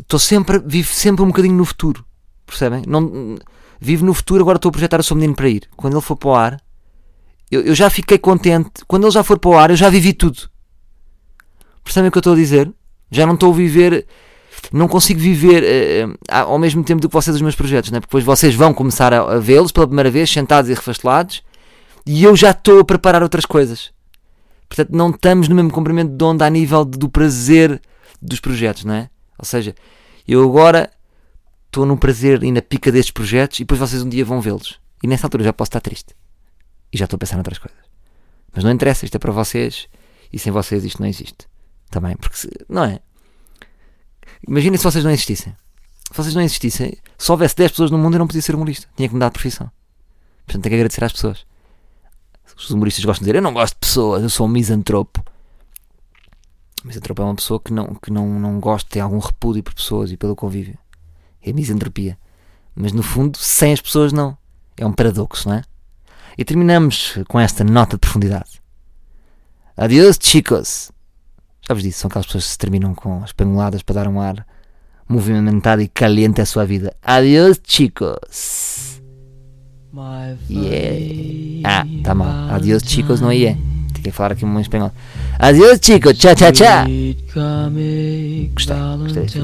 Estou 0.00 0.18
sempre, 0.18 0.58
vivo 0.64 0.92
sempre 0.92 1.22
um 1.22 1.28
bocadinho 1.28 1.54
no 1.54 1.64
futuro. 1.64 2.04
Percebem? 2.46 2.82
Não, 2.86 3.36
vivo 3.80 4.04
no 4.06 4.14
futuro, 4.14 4.42
agora 4.42 4.56
estou 4.56 4.68
a 4.68 4.72
projetar 4.72 5.00
o 5.00 5.02
seu 5.02 5.16
menino 5.16 5.34
para 5.34 5.48
ir. 5.48 5.68
Quando 5.76 5.94
ele 5.94 6.02
for 6.02 6.16
para 6.16 6.28
o 6.28 6.34
ar, 6.34 6.60
eu, 7.50 7.62
eu 7.62 7.74
já 7.74 7.90
fiquei 7.90 8.18
contente. 8.18 8.84
Quando 8.86 9.04
ele 9.04 9.10
já 9.10 9.22
for 9.22 9.38
para 9.38 9.50
o 9.50 9.58
ar, 9.58 9.70
eu 9.70 9.76
já 9.76 9.88
vivi 9.88 10.12
tudo. 10.12 10.48
Percebem 11.84 12.08
o 12.08 12.12
que 12.12 12.18
eu 12.18 12.20
estou 12.20 12.32
a 12.32 12.36
dizer? 12.36 12.72
Já 13.10 13.26
não 13.26 13.34
estou 13.34 13.52
a 13.52 13.56
viver. 13.56 14.06
Não 14.72 14.88
consigo 14.88 15.20
viver 15.20 15.62
eh, 15.62 16.06
ao 16.28 16.58
mesmo 16.58 16.82
tempo 16.82 17.00
do 17.00 17.08
que 17.08 17.14
vocês 17.14 17.36
os 17.36 17.42
meus 17.42 17.54
projetos, 17.54 17.90
né? 17.90 18.00
porque 18.00 18.08
depois 18.08 18.24
vocês 18.24 18.54
vão 18.54 18.72
começar 18.72 19.12
a, 19.12 19.34
a 19.34 19.38
vê-los 19.38 19.70
pela 19.70 19.86
primeira 19.86 20.10
vez, 20.10 20.30
sentados 20.30 20.70
e 20.70 20.74
refastelados, 20.74 21.42
e 22.06 22.24
eu 22.24 22.34
já 22.34 22.50
estou 22.50 22.80
a 22.80 22.84
preparar 22.84 23.22
outras 23.22 23.44
coisas. 23.44 23.92
Portanto, 24.68 24.90
não 24.92 25.10
estamos 25.10 25.46
no 25.48 25.54
mesmo 25.54 25.70
comprimento 25.70 26.16
de 26.16 26.24
onda 26.24 26.46
a 26.46 26.50
nível 26.50 26.84
do 26.84 27.08
prazer 27.08 27.80
dos 28.20 28.40
projetos, 28.40 28.84
não 28.84 28.94
é? 28.94 29.10
Ou 29.38 29.44
seja, 29.44 29.74
eu 30.26 30.42
agora 30.42 30.90
estou 31.76 31.84
no 31.84 31.98
prazer 31.98 32.42
e 32.42 32.50
na 32.50 32.62
pica 32.62 32.90
destes 32.90 33.12
projetos 33.12 33.60
e 33.60 33.64
depois 33.64 33.78
vocês 33.78 34.02
um 34.02 34.08
dia 34.08 34.24
vão 34.24 34.40
vê-los. 34.40 34.80
E 35.02 35.06
nessa 35.06 35.26
altura 35.26 35.44
já 35.44 35.52
posso 35.52 35.68
estar 35.68 35.80
triste. 35.80 36.16
E 36.90 36.96
já 36.96 37.04
estou 37.04 37.16
a 37.16 37.18
pensar 37.18 37.36
noutras 37.36 37.58
coisas. 37.58 37.78
Mas 38.54 38.64
não 38.64 38.70
interessa, 38.70 39.04
isto 39.04 39.14
é 39.14 39.18
para 39.18 39.30
vocês 39.30 39.86
e 40.32 40.38
sem 40.38 40.50
vocês 40.50 40.86
isto 40.86 41.02
não 41.02 41.06
existe. 41.06 41.46
Também, 41.90 42.16
porque 42.16 42.36
se, 42.36 42.50
não 42.66 42.84
é? 42.84 43.00
Imaginem 44.48 44.78
se 44.78 44.84
vocês 44.84 45.04
não 45.04 45.10
existissem. 45.10 45.54
Se 46.10 46.16
vocês 46.16 46.34
não 46.34 46.40
existissem, 46.40 46.96
se 47.18 47.30
houvesse 47.30 47.54
10 47.56 47.72
pessoas 47.72 47.90
no 47.90 47.98
mundo 47.98 48.14
eu 48.14 48.20
não 48.20 48.26
podia 48.26 48.40
ser 48.40 48.54
humorista. 48.54 48.88
Tinha 48.96 49.08
que 49.08 49.14
mudar 49.14 49.28
de 49.28 49.34
profissão. 49.34 49.70
Portanto, 50.46 50.62
tenho 50.62 50.70
que 50.70 50.76
agradecer 50.76 51.04
às 51.04 51.12
pessoas. 51.12 51.44
Os 52.56 52.70
humoristas 52.70 53.04
gostam 53.04 53.22
de 53.22 53.26
dizer: 53.26 53.36
Eu 53.36 53.42
não 53.42 53.52
gosto 53.52 53.74
de 53.74 53.80
pessoas, 53.80 54.22
eu 54.22 54.30
sou 54.30 54.46
um 54.46 54.48
misantropo. 54.48 55.22
Misantropo 56.82 57.20
é 57.20 57.24
uma 57.26 57.34
pessoa 57.34 57.60
que 57.60 57.70
não, 57.70 57.94
que 57.96 58.10
não, 58.10 58.40
não 58.40 58.60
gosta, 58.60 58.88
tem 58.88 59.02
algum 59.02 59.18
repúdio 59.18 59.62
por 59.62 59.74
pessoas 59.74 60.10
e 60.10 60.16
pelo 60.16 60.34
convívio. 60.34 60.78
É 61.46 61.52
misantropia. 61.52 62.18
Mas 62.74 62.92
no 62.92 63.02
fundo, 63.02 63.38
sem 63.38 63.72
as 63.72 63.80
pessoas, 63.80 64.12
não. 64.12 64.36
É 64.76 64.84
um 64.84 64.92
paradoxo, 64.92 65.48
não 65.48 65.56
é? 65.56 65.62
E 66.36 66.44
terminamos 66.44 67.18
com 67.28 67.40
esta 67.40 67.64
nota 67.64 67.96
de 67.96 68.00
profundidade. 68.00 68.60
Adiós, 69.76 70.18
chicos. 70.20 70.90
Já 71.66 71.74
vos 71.74 71.82
disse, 71.82 72.00
são 72.00 72.08
aquelas 72.08 72.26
pessoas 72.26 72.44
que 72.44 72.50
se 72.50 72.58
terminam 72.58 72.94
com 72.94 73.22
as 73.22 73.32
para 73.32 73.94
dar 73.94 74.08
um 74.08 74.20
ar 74.20 74.46
movimentado 75.08 75.82
e 75.82 75.88
caliente 75.88 76.40
à 76.40 76.46
sua 76.46 76.66
vida. 76.66 76.94
Adiós, 77.02 77.60
chicos. 77.64 79.00
Yeah. 80.50 81.62
Ah, 81.64 81.86
tá 82.04 82.14
mal. 82.14 82.54
Adiós, 82.54 82.82
chicos, 82.84 83.20
não 83.20 83.30
é 83.30 83.36
yeah. 83.36 83.60
Tem 83.94 84.02
que 84.02 84.10
falar 84.10 84.32
aqui 84.32 84.44
um 84.44 84.60
espanhol. 84.60 84.92
Adiós, 85.38 85.78
chicos. 85.82 86.18
Tchau, 86.18 86.34
tchau, 86.34 86.52
tchau. 86.52 86.84
Gostei, 88.54 88.76
gostei. 89.24 89.42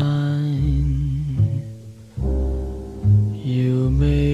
you 3.63 3.91
make. 3.91 4.33